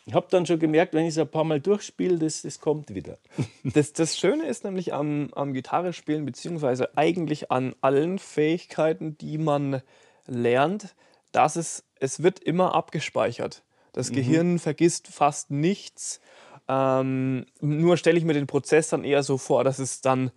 [0.07, 2.95] ich habe dann schon gemerkt, wenn ich es ein paar Mal durchspiele, das, das kommt
[2.95, 3.19] wieder.
[3.65, 9.81] Das, das Schöne ist nämlich am, am Gitarrespielen, beziehungsweise eigentlich an allen Fähigkeiten, die man
[10.27, 10.95] lernt,
[11.33, 13.63] dass es, es wird immer abgespeichert.
[13.93, 16.21] Das Gehirn vergisst fast nichts.
[16.69, 20.31] Ähm, nur stelle ich mir den Prozess dann eher so vor, dass es dann,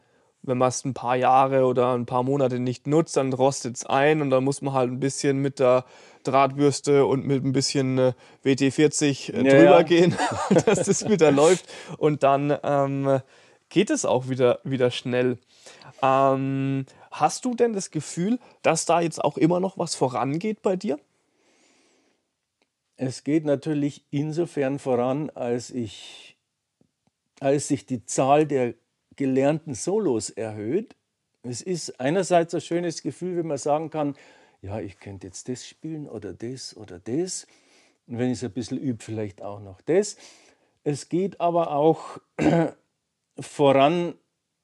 [0.47, 3.85] wenn man es ein paar Jahre oder ein paar Monate nicht nutzt, dann rostet es
[3.85, 5.85] ein und dann muss man halt ein bisschen mit der
[6.23, 9.81] Drahtbürste und mit ein bisschen äh, WT40 äh, Ja, drüber ja.
[9.83, 10.15] gehen,
[10.65, 11.65] dass das wieder läuft.
[11.97, 13.21] Und dann ähm,
[13.69, 15.37] geht es auch wieder, wieder schnell.
[16.01, 20.75] Ähm, hast du denn das Gefühl, dass da jetzt auch immer noch was vorangeht bei
[20.75, 20.99] dir?
[22.95, 26.35] Es geht natürlich insofern voran, als ich,
[27.39, 28.73] als sich die Zahl der
[29.17, 30.95] gelernten Solos erhöht.
[31.43, 34.15] Es ist einerseits ein schönes Gefühl, wenn man sagen kann,
[34.61, 37.45] ja, ich könnte jetzt das spielen oder das oder das.
[38.07, 40.17] Und wenn ich es ein bisschen übe, vielleicht auch noch das.
[40.83, 42.19] Es geht aber auch
[43.39, 44.15] voran,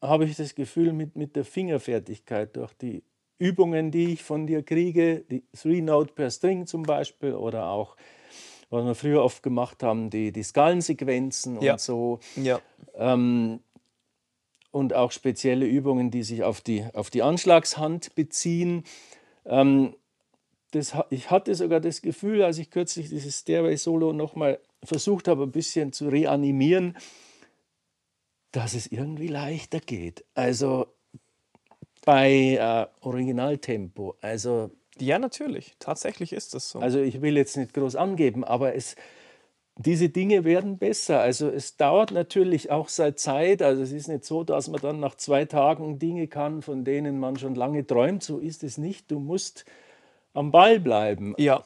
[0.02, 3.04] habe ich das Gefühl, mit, mit der Fingerfertigkeit durch die
[3.38, 7.96] Übungen, die ich von dir kriege, die Three Note per String zum Beispiel oder auch
[8.70, 11.74] was wir früher oft gemacht haben, die, die Skalensequenzen Ja.
[11.74, 12.20] und so.
[12.36, 12.60] Ja.
[12.96, 13.60] Ähm,
[14.74, 18.84] und auch spezielle Übungen, die sich auf die, auf die Anschlagshand beziehen.
[19.46, 19.96] Ähm,
[20.72, 25.52] das, ich hatte sogar das Gefühl, als ich kürzlich dieses Stairway-Solo nochmal versucht habe, ein
[25.52, 26.98] bisschen zu reanimieren,
[28.52, 30.26] dass es irgendwie leichter geht.
[30.34, 30.88] Also
[32.04, 34.16] bei äh, Originaltempo.
[34.22, 35.76] Also Ja, natürlich.
[35.78, 36.80] Tatsächlich ist das so.
[36.80, 38.96] also ich will jetzt nicht groß angeben, aber es,
[39.76, 41.20] diese Dinge werden besser.
[41.20, 43.62] Also es dauert natürlich auch seit Zeit.
[43.62, 47.20] Also es ist nicht so, dass man dann nach zwei Tagen Dinge kann, von denen
[47.20, 48.24] man schon lange träumt.
[48.24, 49.10] So ist es nicht.
[49.10, 49.66] Du musst
[50.34, 51.34] am Ball bleiben.
[51.38, 51.64] Ja,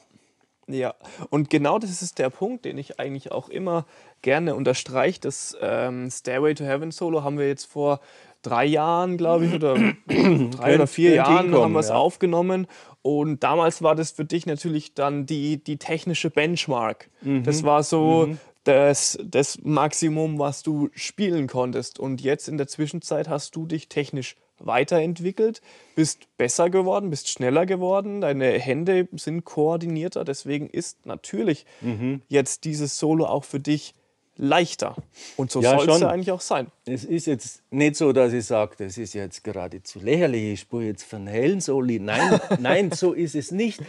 [0.68, 0.94] ja.
[1.30, 3.86] Und genau das ist der Punkt, den ich eigentlich auch immer
[4.22, 5.20] gerne unterstreiche.
[5.20, 8.00] Das ähm, Stairway to Heaven Solo haben wir jetzt vor
[8.42, 9.74] drei Jahren, glaube ich, oder
[10.06, 11.94] drei oder vier Jahren haben wir es ja.
[11.94, 12.66] aufgenommen.
[13.08, 17.08] Und damals war das für dich natürlich dann die, die technische Benchmark.
[17.22, 17.42] Mhm.
[17.42, 18.28] Das war so
[18.64, 21.98] das, das Maximum, was du spielen konntest.
[21.98, 25.62] Und jetzt in der Zwischenzeit hast du dich technisch weiterentwickelt,
[25.96, 30.24] bist besser geworden, bist schneller geworden, deine Hände sind koordinierter.
[30.24, 32.20] Deswegen ist natürlich Mhm.
[32.28, 33.94] jetzt dieses Solo auch für dich
[34.38, 34.96] leichter.
[35.36, 36.68] Und so Ja, soll es ja eigentlich auch sein.
[36.86, 40.84] Es ist jetzt nicht so, dass ich sage, das ist jetzt geradezu lächerlich, ich spiele
[40.86, 41.98] jetzt Van Halen Soli.
[41.98, 43.80] Nein, nein, so ist es nicht.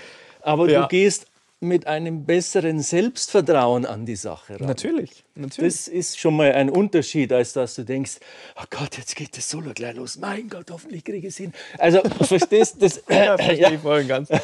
[0.41, 0.81] Aber Ja.
[0.81, 1.27] du gehst
[1.62, 4.67] mit einem besseren Selbstvertrauen an die Sache ran.
[4.67, 5.73] Natürlich, natürlich.
[5.75, 8.19] Das ist schon mal ein Unterschied, als dass du denkst,
[8.59, 10.17] oh Gott, jetzt geht das Solo gleich los.
[10.17, 11.53] Mein Gott, hoffentlich kriege ich es hin.
[11.77, 13.03] Also, verstehst das?
[13.09, 14.29] ja, verstehe ja, voll und ganz.
[14.29, 14.38] du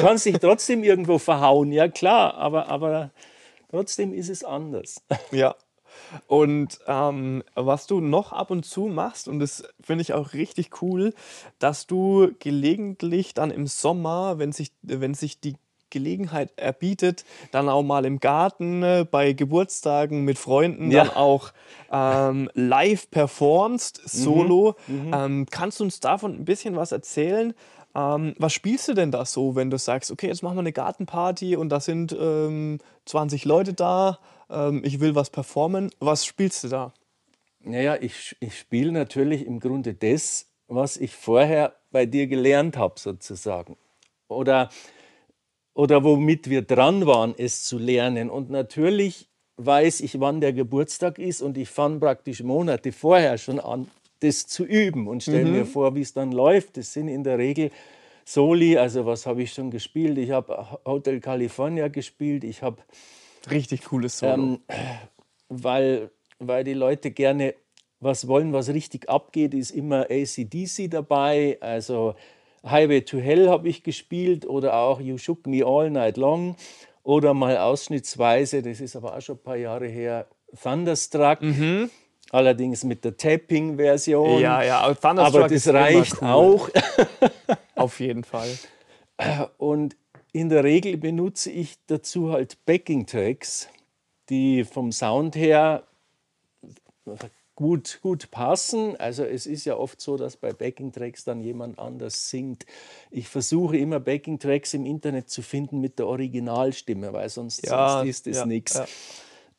[0.00, 3.10] kannst dich trotzdem irgendwo verhauen, ja klar, aber, aber
[3.72, 5.02] trotzdem ist es anders.
[5.32, 5.56] Ja.
[6.26, 10.80] Und ähm, was du noch ab und zu machst, und das finde ich auch richtig
[10.80, 11.12] cool,
[11.58, 15.56] dass du gelegentlich dann im Sommer, wenn sich, wenn sich die
[15.90, 21.04] Gelegenheit erbietet, dann auch mal im Garten äh, bei Geburtstagen mit Freunden Ja.
[21.04, 21.52] dann auch
[21.90, 24.76] ähm, live performst, solo.
[24.88, 27.52] Ähm, kannst du uns davon ein bisschen was erzählen?
[27.94, 30.72] Ähm, was spielst du denn da so, wenn du sagst, okay, jetzt machen wir eine
[30.72, 34.18] Gartenparty und da sind ähm, 20 Leute da,
[34.50, 35.90] ähm, ich will was performen.
[36.00, 36.94] Was spielst du da?
[37.60, 42.98] Naja, ich, ich spiele natürlich im Grunde das, was ich vorher bei dir gelernt habe,
[42.98, 43.76] sozusagen.
[44.28, 44.70] Oder,
[45.74, 48.30] oder womit wir dran waren, es zu lernen.
[48.30, 49.28] Und natürlich
[49.58, 53.88] weiß ich, wann der Geburtstag ist und ich fange praktisch Monate vorher schon an,
[54.22, 56.76] das zu üben und stelle mir vor, wie es dann läuft.
[56.76, 57.70] Das sind in der Regel
[58.24, 60.16] Soli, also was habe ich schon gespielt?
[60.18, 62.82] Ich habe Hotel California gespielt, ich habe
[63.50, 64.32] Richtig cooles Solo.
[64.34, 64.58] ähm,
[65.48, 67.54] weil, weil die Leute gerne
[67.98, 71.58] was wollen, was richtig abgeht, ist immer ACDC dabei.
[71.60, 72.14] Also
[72.64, 76.56] Highway to Hell habe ich gespielt oder auch You Shook Me All Night Long
[77.02, 80.26] oder mal ausschnittsweise, das ist aber auch schon ein paar Jahre her,
[80.62, 81.40] Thunderstruck.
[82.32, 84.40] Allerdings mit der Tapping-Version.
[84.40, 86.28] ja, ja, aber aber das reicht cool.
[86.28, 86.68] auch.
[87.76, 88.48] Auf jeden Fall.
[89.58, 89.96] Und
[90.32, 93.68] in der Regel benutze ich dazu halt Backing-Tracks,
[94.30, 95.82] die vom Sound her
[97.54, 98.96] gut, gut passen.
[98.96, 102.64] Also es ist ja oft so, dass bei Backing-Tracks dann jemand anders singt.
[103.10, 108.08] Ich versuche immer Backing-Tracks im Internet zu finden mit der Originalstimme, weil sonst, Ja, sonst
[108.08, 108.80] ist es ja, nichts.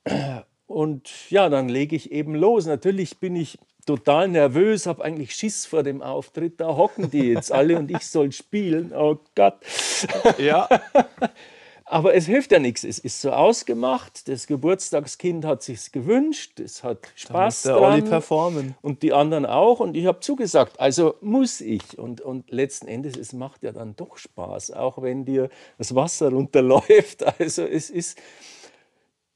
[0.08, 0.44] ja.
[0.68, 2.66] Und ja, dann lege ich eben los.
[2.66, 6.60] Natürlich bin ich total nervös, habe eigentlich Schiss vor dem Auftritt.
[6.60, 8.94] Da hocken die jetzt alle und ich soll spielen.
[8.96, 9.58] Oh Gott.
[10.38, 10.70] Ja,
[11.86, 12.84] Aber es hilft ja nichts.
[12.84, 14.28] Es ist so ausgemacht.
[14.28, 16.60] Das Geburtstagskind hat sich's gewünscht.
[16.60, 18.10] Es hat muss Spaß der Olli dran.
[18.10, 18.76] performen.
[18.82, 19.80] Und die anderen auch.
[19.80, 20.80] Und ich habe zugesagt.
[20.80, 22.00] Also muss ich.
[22.00, 26.30] Und, und letzten Endes, es macht ja dann doch Spaß, auch wenn dir das Wasser
[26.30, 27.24] runterläuft.
[27.44, 28.18] Also es ist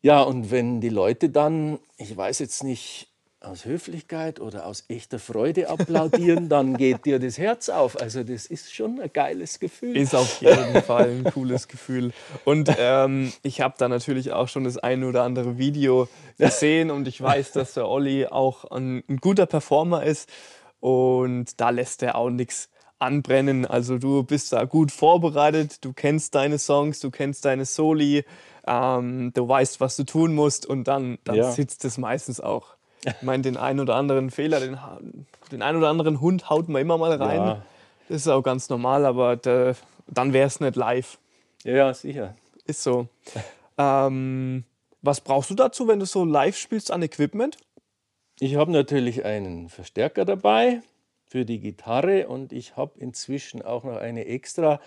[0.02, 3.08] ja, und wenn die Leute dann, ich weiß jetzt nicht,
[3.40, 8.00] aus Höflichkeit oder aus echter Freude applaudieren, dann geht dir das Herz auf.
[8.00, 9.96] Also das ist schon ein geiles Gefühl.
[9.96, 12.14] Ist auf jeden Fall ein cooles Gefühl.
[12.46, 16.08] Und ähm, ich habe da natürlich auch schon das ein oder andere Video
[16.38, 20.30] gesehen und ich weiß, dass der Olli auch ein, ein guter Performer ist.
[20.80, 23.66] und da lässt er auch nichts anbrennen.
[23.66, 28.26] Also du bist da gut vorbereitet, du kennst deine Songs, du kennst deine Soli,
[28.68, 31.52] ähm, du weißt, was du tun musst und dann, dann ja.
[31.52, 32.76] sitzt es meistens auch.
[33.06, 34.78] Ich meine, den einen oder anderen Fehler, den,
[35.52, 37.38] den einen oder anderen Hund haut man immer mal rein.
[37.38, 37.62] Ja.
[38.10, 39.74] Das ist auch ganz normal, aber da,
[40.08, 41.18] dann wäre es nicht live.
[41.64, 42.36] Ja, sicher.
[42.66, 43.08] Ist so.
[43.78, 44.64] ähm,
[45.02, 47.58] was brauchst du dazu, wenn du so live spielst an Equipment?
[48.40, 50.82] Ich habe natürlich einen Verstärker dabei
[51.28, 54.80] für die Gitarre und ich habe inzwischen auch noch eine extra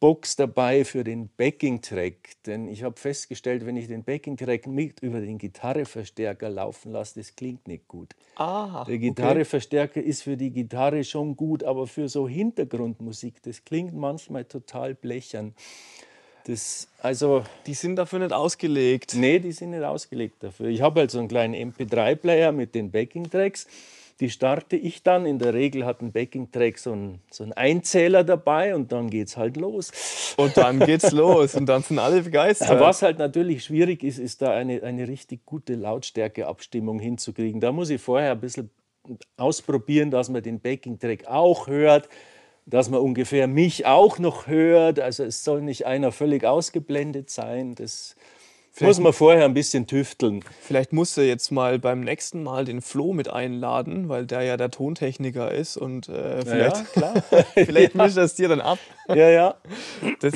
[0.00, 5.20] Box dabei für den Backing-Track, denn ich habe festgestellt, wenn ich den Backing-Track mit über
[5.20, 8.16] den Gitarreverstärker laufen lasse, das klingt nicht gut.
[8.36, 10.08] Ah, Der Gitarreverstärker okay.
[10.08, 15.54] ist für die Gitarre schon gut, aber für so Hintergrundmusik, das klingt manchmal total blechern.
[16.44, 19.14] Das, also, die sind dafür nicht ausgelegt.
[19.14, 20.68] Nee, die sind nicht ausgelegt dafür.
[20.68, 23.66] Ich habe halt so einen kleinen MP3-Player mit den Backing-Tracks
[24.20, 25.24] die starte ich dann.
[25.24, 29.28] In der Regel hat ein Backing-Track so einen, so einen Einzähler dabei und dann geht
[29.28, 30.34] es halt los.
[30.36, 32.78] Und dann geht's los und dann sind alle begeistert.
[32.80, 37.60] Was halt natürlich schwierig ist, ist da eine, eine richtig gute Lautstärkeabstimmung hinzukriegen.
[37.60, 38.70] Da muss ich vorher ein bisschen
[39.38, 42.08] ausprobieren, dass man den Backing-Track auch hört,
[42.66, 45.00] dass man ungefähr mich auch noch hört.
[45.00, 47.74] Also es soll nicht einer völlig ausgeblendet sein.
[47.74, 48.16] Das
[48.72, 50.44] Vielleicht muss man vorher ein bisschen tüfteln.
[50.60, 54.56] Vielleicht musst du jetzt mal beim nächsten Mal den Flo mit einladen, weil der ja
[54.56, 57.14] der Tontechniker ist und äh, vielleicht, ja, klar.
[57.54, 58.04] vielleicht ja.
[58.04, 58.78] mischt das dir dann ab.
[59.08, 59.54] Ja, ja.
[60.20, 60.34] Das,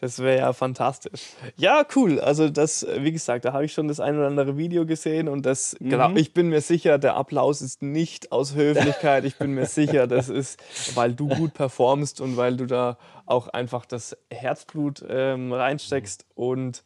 [0.00, 1.30] das wäre ja fantastisch.
[1.56, 2.20] Ja, cool.
[2.20, 5.44] Also das, wie gesagt, da habe ich schon das ein oder andere Video gesehen und
[5.44, 5.90] das, mhm.
[5.90, 9.24] genau, ich bin mir sicher, der Applaus ist nicht aus Höflichkeit.
[9.24, 10.58] Ich bin mir sicher, das ist,
[10.96, 16.82] weil du gut performst und weil du da auch einfach das Herzblut ähm, reinsteckst und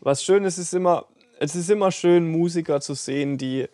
[0.00, 1.06] was schön ist, ist immer,
[1.38, 3.68] es ist immer schön, Musiker zu sehen, die,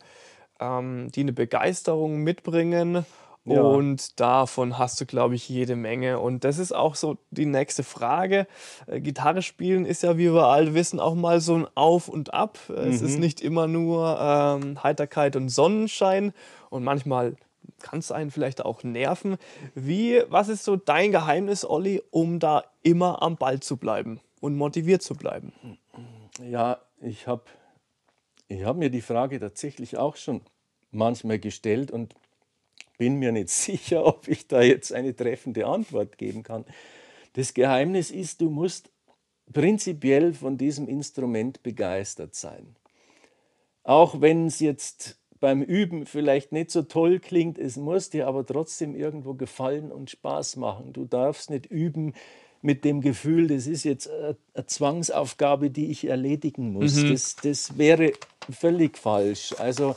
[0.60, 3.04] ähm, die eine Begeisterung mitbringen.
[3.46, 3.60] Ja.
[3.60, 6.18] Und davon hast du, glaube ich, jede Menge.
[6.18, 8.46] Und das ist auch so die nächste Frage.
[8.86, 12.32] Äh, Gitarre spielen ist ja, wie wir alle wissen, auch mal so ein Auf und
[12.32, 12.58] Ab.
[12.68, 12.74] Mhm.
[12.76, 13.20] Es ist mhm.
[13.20, 16.32] nicht immer nur ähm, Heiterkeit und Sonnenschein.
[16.70, 17.36] Und manchmal
[17.82, 19.36] kann es einen vielleicht auch nerven.
[19.74, 24.56] Wie, was ist so dein Geheimnis, Olli, um da immer am Ball zu bleiben und
[24.56, 25.52] motiviert zu bleiben?
[26.50, 27.44] Ja, ich habe
[28.48, 30.42] ich hab mir die Frage tatsächlich auch schon
[30.90, 32.14] manchmal gestellt und
[32.98, 36.66] bin mir nicht sicher, ob ich da jetzt eine treffende Antwort geben kann.
[37.32, 38.90] Das Geheimnis ist, du musst
[39.52, 42.76] prinzipiell von diesem Instrument begeistert sein.
[43.82, 48.46] Auch wenn es jetzt beim Üben vielleicht nicht so toll klingt, es muss dir aber
[48.46, 50.92] trotzdem irgendwo gefallen und Spaß machen.
[50.92, 52.14] Du darfst nicht üben,
[52.64, 56.96] mit dem Gefühl, das ist jetzt eine Zwangsaufgabe, die ich erledigen muss.
[56.96, 57.10] Mhm.
[57.10, 58.12] Das, das wäre
[58.50, 59.54] völlig falsch.
[59.58, 59.94] Also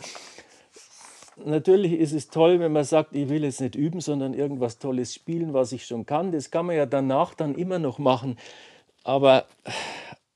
[1.45, 5.13] natürlich ist es toll, wenn man sagt, ich will jetzt nicht üben, sondern irgendwas Tolles
[5.13, 6.33] spielen, was ich schon kann.
[6.33, 8.37] Das kann man ja danach dann immer noch machen.
[9.05, 9.45] Aber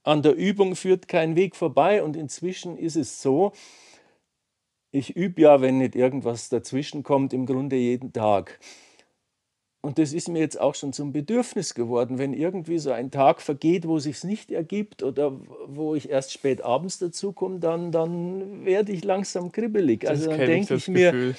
[0.04, 3.52] an der Übung führt kein Weg vorbei und inzwischen ist es so,
[4.92, 8.58] ich übe ja, wenn nicht irgendwas dazwischen kommt, im Grunde jeden Tag.
[9.82, 13.42] Und das ist mir jetzt auch schon zum Bedürfnis geworden, wenn irgendwie so ein Tag
[13.42, 15.34] vergeht, wo sich nicht ergibt oder
[15.66, 20.08] wo ich erst spät abends dazukomme, dann, dann werde ich langsam kribbelig.
[20.08, 21.36] Also dann denke ich, ich mir,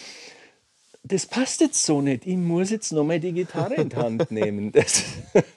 [1.04, 2.26] das passt jetzt so nicht.
[2.26, 4.72] Ich muss jetzt nochmal die Gitarre in die Hand nehmen.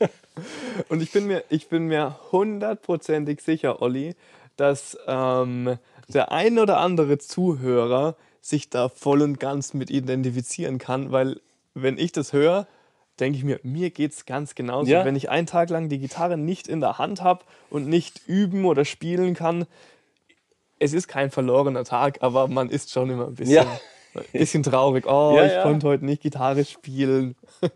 [0.90, 4.16] Und ich bin mir, ich bin mir hundertprozentig sicher, Olli,
[4.58, 11.12] dass ähm, der ein oder andere Zuhörer sich da voll und ganz mit identifizieren kann,
[11.12, 11.40] weil
[11.76, 12.68] wenn ich das höre,
[13.20, 14.90] denke ich mir, mir geht es ganz genauso.
[14.90, 15.06] Ja.
[15.06, 18.66] Wenn ich einen Tag lang die Gitarre nicht in der Hand habe und nicht üben
[18.66, 19.68] oder spielen kann,
[20.80, 23.80] es ist kein verlorener Tag, aber man ist schon immer ein bisschen, ja.
[24.16, 25.06] ein bisschen traurig.
[25.08, 27.36] Oh, ja, ich konnte heute nicht Gitarre spielen.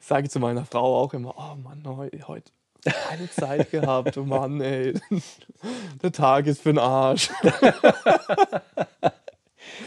[0.00, 1.82] Sage ich zu meiner Frau auch immer, oh Mann,
[2.26, 2.50] heute
[2.84, 4.94] keine Zeit gehabt, oh Mann, ey.
[6.02, 7.30] Der Tag ist für den Arsch.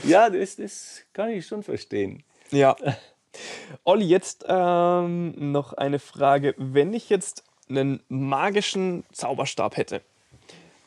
[0.04, 2.24] ja, das, das kann ich schon verstehen.
[2.52, 2.76] Ja.
[3.84, 6.54] Olli, jetzt ähm, noch eine Frage.
[6.58, 10.02] Wenn ich jetzt einen magischen Zauberstab hätte,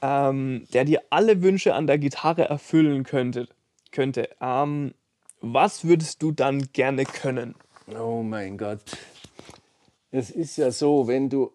[0.03, 3.49] ähm, der dir alle Wünsche an der Gitarre erfüllen könnte,
[3.93, 4.95] könnte ähm,
[5.41, 7.55] was würdest du dann gerne können?
[7.99, 8.81] Oh mein Gott.
[10.11, 11.53] Es ist ja so, wenn du,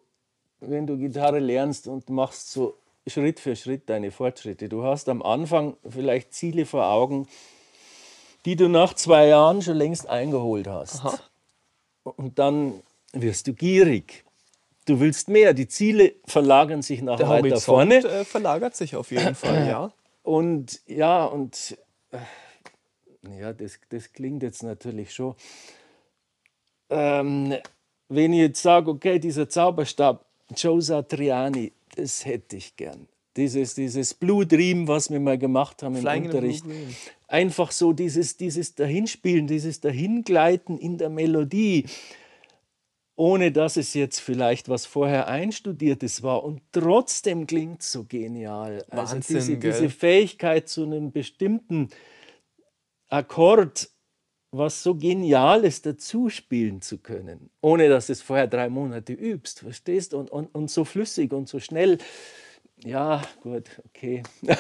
[0.59, 2.77] wenn du Gitarre lernst und machst so
[3.07, 4.67] Schritt für Schritt deine Fortschritte.
[4.69, 7.27] Du hast am Anfang vielleicht Ziele vor Augen,
[8.45, 11.03] die du nach zwei Jahren schon längst eingeholt hast.
[11.03, 11.19] Aha.
[12.03, 12.81] Und dann
[13.11, 14.23] wirst du gierig.
[14.85, 15.53] Du willst mehr.
[15.53, 17.95] Die Ziele verlagern sich nach Der weiter Horizont, vorne.
[17.95, 19.91] Äh, verlagert sich auf jeden Fall, ja.
[20.21, 21.77] Und ja, und
[22.11, 25.35] äh, ja, das, das klingt jetzt natürlich schon.
[26.89, 27.55] Ähm,
[28.09, 30.23] wenn ich jetzt sage, okay, dieser Zauberstab,
[30.55, 33.07] Joe Satriani, das hätte ich gern.
[33.35, 36.65] Dieses, dieses Blue Dream, was wir mal gemacht haben im Flying Unterricht.
[37.27, 41.85] Einfach so dieses, dieses Dahinspielen, dieses Dahingleiten in der Melodie,
[43.15, 46.43] ohne dass es jetzt vielleicht was vorher einstudiertes war.
[46.43, 48.85] Und trotzdem klingt es so genial.
[48.89, 49.71] Also Wahnsinn, diese, gell?
[49.71, 51.89] diese Fähigkeit zu einem bestimmten
[53.09, 53.89] Akkord,
[54.51, 59.59] was so Geniales dazu spielen zu können, ohne dass du es vorher drei Monate übst,
[59.59, 60.13] verstehst?
[60.13, 61.97] Und, und, und so flüssig und so schnell.
[62.83, 64.23] Ja, gut, okay.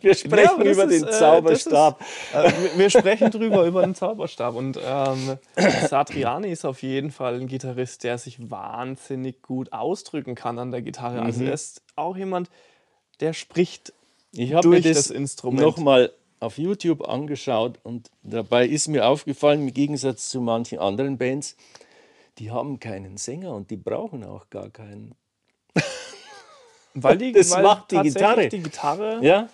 [0.00, 2.00] Wir sprechen das über ist, den äh, Zauberstab.
[2.32, 4.56] Äh, wir- sprechen drüber über den Zauberstab.
[4.56, 5.38] Und ähm,
[5.88, 10.82] Satriani ist auf jeden Fall ein Gitarrist, der sich wahnsinnig gut ausdrücken kann an der
[10.82, 11.22] Gitarre.
[11.22, 11.46] Also Mhm.
[11.46, 12.50] er ist auch jemand,
[13.20, 13.92] der spricht
[14.32, 15.62] Ich habe mir durch das, das Instrument.
[15.62, 21.56] nochmal auf YouTube angeschaut und dabei ist mir aufgefallen, im Gegensatz zu manchen anderen Bands,
[22.38, 25.14] die haben keinen Sänger und die brauchen auch gar keinen.
[26.94, 28.48] weil die, das weil macht die Gitarre.
[28.48, 29.48] Die Gitarre Ja?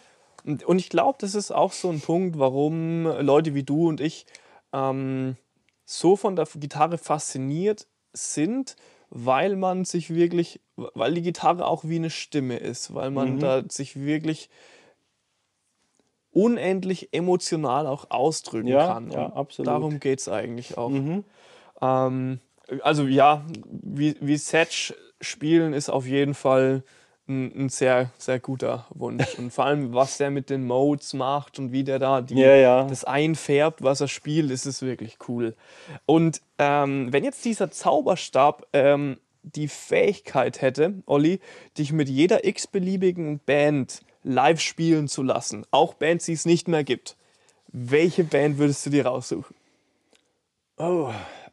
[0.45, 4.25] Und, ich glaube, das ist auch so ein Punkt, warum Leute wie du und ich
[4.73, 5.37] ähm,
[5.85, 8.77] so von der Gitarre fasziniert sind,
[9.11, 13.63] weil man sich wirklich, weil die Gitarre auch wie eine Stimme ist, weil man da
[13.69, 14.49] sich wirklich
[16.33, 19.11] unendlich emotional auch ausdrücken Ja, kann.
[19.11, 19.67] ja, Und absolut.
[19.67, 20.93] Darum geht es eigentlich auch.
[21.83, 22.41] Ähm,
[22.83, 26.85] also ja, wie, wie Setch spielen ist auf jeden Fall
[27.31, 29.39] ein, ein sehr, sehr guter Wunsch.
[29.39, 32.55] Und vor allem, was der mit den Modes macht und wie der da die, Ja,
[32.55, 32.85] ja.
[32.85, 35.55] das einfärbt, was er spielt, ist es wirklich cool.
[36.07, 41.41] Und ähm, wenn jetzt dieser Zauberstab ähm, die Fähigkeit hätte, Olli,
[41.79, 46.85] dich mit jeder x-beliebigen Band live spielen zu lassen, auch Bands, die es nicht mehr
[46.85, 47.17] gibt,
[47.69, 49.55] welche Band würdest du dir raussuchen?
[50.77, 51.11] Oh,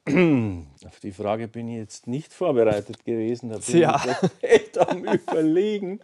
[0.08, 3.50] auf die Frage bin ich jetzt nicht vorbereitet gewesen.
[3.50, 4.02] Da bin Tja.
[4.42, 6.00] ich echt am Überlegen.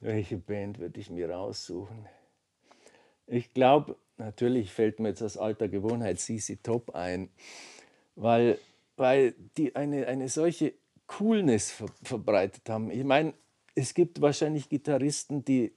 [0.00, 2.06] Welche Band würde ich mir raussuchen?
[3.26, 7.28] Ich glaube, natürlich fällt mir jetzt aus alter Gewohnheit CC Top ein,
[8.14, 8.58] weil,
[8.96, 10.74] weil die eine, eine solche
[11.06, 12.90] Coolness ver verbreitet haben.
[12.90, 13.34] Ich meine,
[13.74, 15.72] es gibt wahrscheinlich Gitarristen, die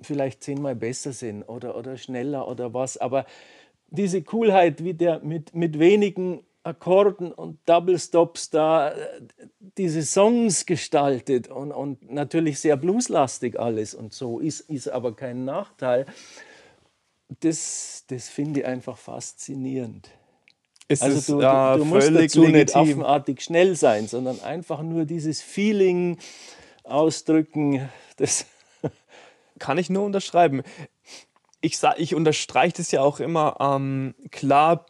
[0.00, 3.26] vielleicht zehnmal besser sind oder, oder schneller oder was, aber
[3.88, 9.20] diese Coolheit, wie der mit, mit wenigen Akkorden und Double Stops da äh,
[9.76, 15.44] diese Songs gestaltet und, und natürlich sehr blueslastig alles und so, ist, ist aber kein
[15.44, 16.06] Nachteil.
[17.40, 20.08] Das, das finde ich einfach faszinierend.
[20.88, 22.80] Ist Also es, du, du, du musst dazu nicht legitim.
[22.80, 26.18] affenartig schnell sein, sondern einfach nur dieses Feeling
[26.82, 27.88] ausdrücken.
[28.16, 28.46] Das,
[29.58, 30.62] Kann ich nur unterschreiben.
[31.60, 33.56] Ich, ich unterstreiche das ja auch immer.
[33.60, 34.86] Ähm, klar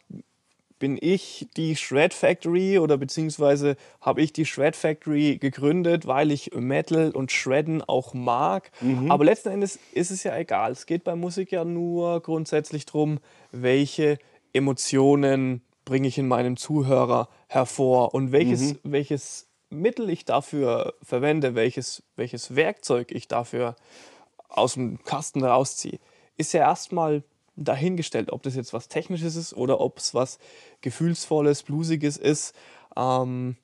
[0.79, 6.51] bin ich die Shred Factory oder beziehungsweise habe ich die Shred Factory gegründet, weil ich
[6.53, 8.71] Metal und Shredden auch mag.
[9.09, 10.71] Aber letzten Endes ist es ja egal.
[10.71, 13.19] Es geht bei Musik ja nur grundsätzlich darum,
[13.51, 14.17] welche
[14.53, 22.03] Emotionen bringe ich in meinem Zuhörer hervor und welches, welches Mittel ich dafür verwende, welches,
[22.15, 23.75] welches Werkzeug ich dafür
[24.49, 25.99] aus dem Kasten rausziehe,
[26.37, 27.23] ist ja erstmal
[27.55, 30.39] dahingestellt, ob das jetzt was Technisches ist oder ob es was
[30.81, 32.55] Gefühlsvolles, Bluesiges ist.
[32.95, 33.55] Ähm,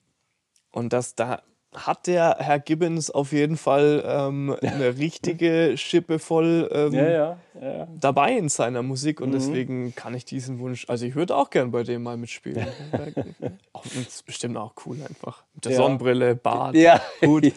[0.71, 1.41] und das da
[1.73, 7.37] hat der Herr Gibbons auf jeden Fall ähm, eine richtige Schippe voll ähm, ja, ja,
[7.61, 7.87] ja.
[7.97, 11.71] dabei in seiner Musik und deswegen kann ich diesen Wunsch, also ich würde auch gern
[11.71, 12.67] bei dem mal mitspielen.
[13.73, 15.43] auch, das ist bestimmt auch cool einfach.
[15.53, 15.75] Mit der.
[15.77, 17.53] Sonnenbrille, Bart, Ja, Hut.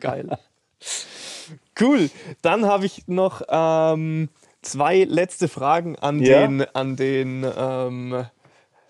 [0.00, 0.38] Geil.
[1.78, 2.10] Cool.
[2.40, 4.30] Dann habe ich noch ähm,
[4.62, 6.46] zwei letzte Fragen an Ja.
[6.46, 8.24] den, an den ähm,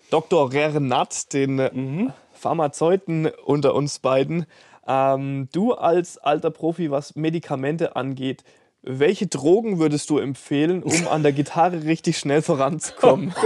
[0.09, 0.51] Dr.
[0.51, 2.13] Renat, den Mhm.
[2.33, 4.45] Pharmazeuten unter uns beiden.
[4.87, 8.43] Ähm, du als alter Profi, was Medikamente angeht,
[8.81, 13.33] welche Drogen würdest du empfehlen, um an der Gitarre richtig schnell voranzukommen?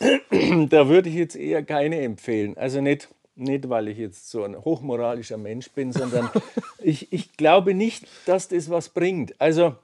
[0.68, 2.56] Da würde ich jetzt eher keine empfehlen.
[2.58, 6.30] Also nicht, nicht, weil ich jetzt so ein hochmoralischer Mensch bin, sondern
[6.78, 9.40] ich, ich glaube nicht, dass das was bringt.
[9.40, 9.74] Also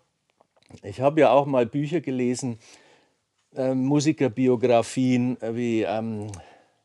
[0.82, 2.58] ich habe ja auch mal Bücher gelesen,
[3.56, 6.30] äh, Musikerbiografien wie, ähm,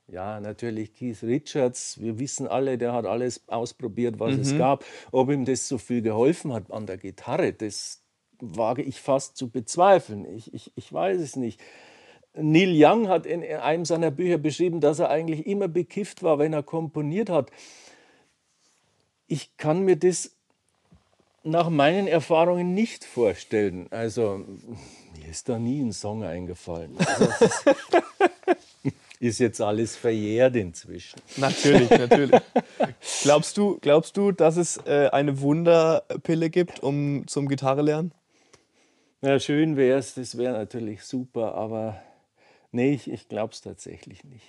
[0.08, 2.00] ja, natürlich Keith Richards.
[2.00, 4.86] Wir wissen alle, der hat alles ausprobiert, was es gab.
[5.12, 8.04] Ob ihm das so viel geholfen hat an der Gitarre, das
[8.40, 10.26] wage ich fast zu bezweifeln.
[10.36, 11.60] Ich, ich, ich weiß es nicht.
[12.38, 16.54] Neil Young hat in einem seiner Bücher beschrieben, dass er eigentlich immer bekifft war, wenn
[16.54, 17.52] er komponiert hat.
[19.28, 20.32] Ich kann mir das
[21.44, 23.88] nach meinen Erfahrungen nicht vorstellen.
[23.92, 24.46] Also
[25.18, 26.98] mir ist da nie ein Song eingefallen.
[26.98, 27.66] Also, ist,
[29.20, 31.22] ist jetzt alles verjährt inzwischen.
[31.38, 32.42] Natürlich, natürlich.
[33.22, 38.12] glaubst, du, glaubst du, dass es äh, eine Wunderpille gibt um zum Gitarre lernen?
[39.22, 42.02] Ja, schön wäre es, das wäre natürlich super, aber
[42.72, 44.46] nee, ich, ich glaube es tatsächlich nicht.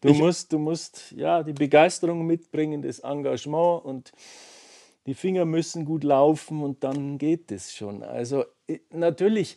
[0.00, 4.12] Du ich, musst, du musst ja die Begeisterung mitbringen, das Engagement und
[5.06, 8.02] die Finger müssen gut laufen und dann geht es schon.
[8.02, 8.44] Also
[8.90, 9.56] natürlich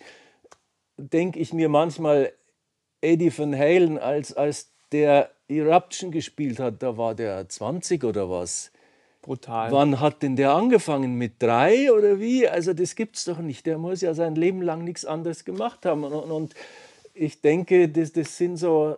[0.98, 2.34] denke ich mir manchmal,
[3.02, 8.72] Eddie Van Halen, als, als der Eruption gespielt hat, da war der 20 oder was.
[9.22, 9.72] Brutal.
[9.72, 11.16] Wann hat denn der angefangen?
[11.16, 12.48] Mit drei oder wie?
[12.48, 13.66] Also das gibt es doch nicht.
[13.66, 16.04] Der muss ja sein Leben lang nichts anderes gemacht haben.
[16.04, 16.54] Und, und
[17.16, 18.98] ich denke, das, das sind so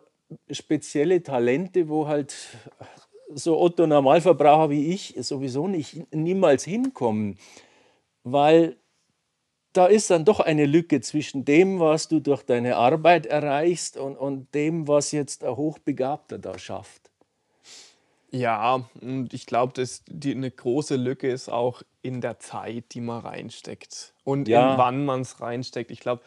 [0.52, 2.36] spezielle Talente, wo halt
[3.34, 7.38] so Otto Normalverbraucher wie ich sowieso nicht niemals hinkommen,
[8.24, 8.78] weil
[9.74, 14.16] da ist dann doch eine Lücke zwischen dem, was du durch deine Arbeit erreichst und,
[14.16, 17.12] und dem, was jetzt ein Hochbegabter da schafft.
[18.32, 23.02] Ja, und ich glaube, dass die, eine große Lücke ist auch in der Zeit, die
[23.02, 24.74] man reinsteckt und ja.
[24.74, 25.92] in wann man es reinsteckt.
[25.92, 26.24] Ich glaube,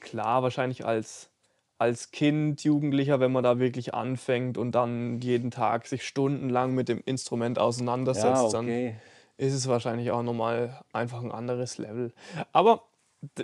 [0.00, 1.30] klar, wahrscheinlich als
[1.78, 6.88] als Kind, Jugendlicher, wenn man da wirklich anfängt und dann jeden Tag sich stundenlang mit
[6.88, 8.96] dem Instrument auseinandersetzt, ja, okay.
[9.36, 12.12] dann ist es wahrscheinlich auch nochmal einfach ein anderes Level.
[12.52, 12.82] Aber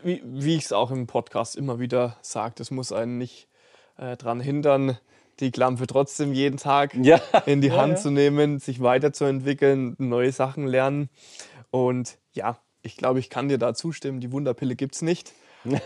[0.02, 3.48] wie, wie ich es auch im Podcast immer wieder sage, das muss einen nicht
[3.98, 4.98] äh, daran hindern,
[5.38, 7.20] die Klampe trotzdem jeden Tag ja.
[7.46, 11.08] in die Hand ja, zu nehmen, sich weiterzuentwickeln, neue Sachen lernen.
[11.70, 15.32] Und ja, ich glaube, ich kann dir da zustimmen, die Wunderpille gibt es nicht.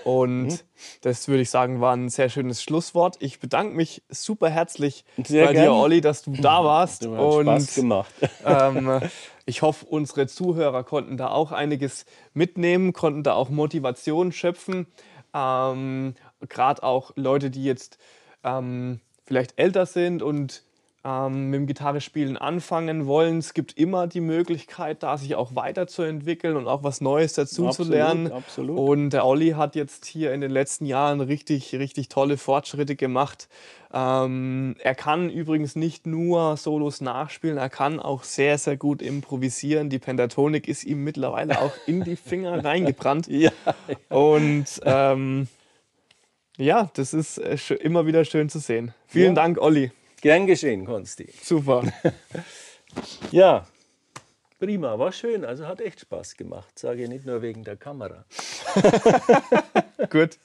[0.04, 0.58] Und mhm.
[1.02, 3.16] das würde ich sagen, war ein sehr schönes Schlusswort.
[3.20, 5.64] Ich bedanke mich super herzlich sehr bei gern.
[5.64, 7.04] dir, Olli, dass du da warst.
[7.04, 8.12] Du und Spaß gemacht.
[8.44, 9.00] Ähm,
[9.46, 14.86] ich hoffe, unsere Zuhörer konnten da auch einiges mitnehmen, konnten da auch Motivation schöpfen.
[15.34, 16.14] Ähm,
[16.48, 17.98] Gerade auch Leute, die jetzt
[18.44, 20.62] ähm, vielleicht älter sind und
[21.04, 23.38] ähm, mit dem Gitarrespielen anfangen wollen.
[23.38, 27.84] Es gibt immer die Möglichkeit, da sich auch weiterzuentwickeln und auch was Neues dazu zu
[27.84, 28.32] lernen.
[28.32, 28.78] Absolut.
[28.78, 33.48] Und der Olli hat jetzt hier in den letzten Jahren richtig, richtig tolle Fortschritte gemacht.
[33.92, 39.88] Ähm, er kann übrigens nicht nur Solos nachspielen, er kann auch sehr, sehr gut improvisieren.
[39.88, 43.28] Die Pentatonik ist ihm mittlerweile auch in die Finger reingebrannt.
[43.28, 44.16] ja, ja.
[44.16, 45.48] Und ähm,
[46.58, 48.92] ja, das ist äh, immer wieder schön zu sehen.
[49.06, 49.42] Vielen ja.
[49.42, 49.92] Dank, Olli.
[50.20, 51.32] Gern geschehen, Konsti.
[51.42, 51.84] Super.
[53.30, 53.66] ja,
[54.58, 55.44] prima, war schön.
[55.44, 56.78] Also hat echt Spaß gemacht.
[56.78, 58.24] Sage ich nicht nur wegen der Kamera.
[60.10, 60.38] Gut.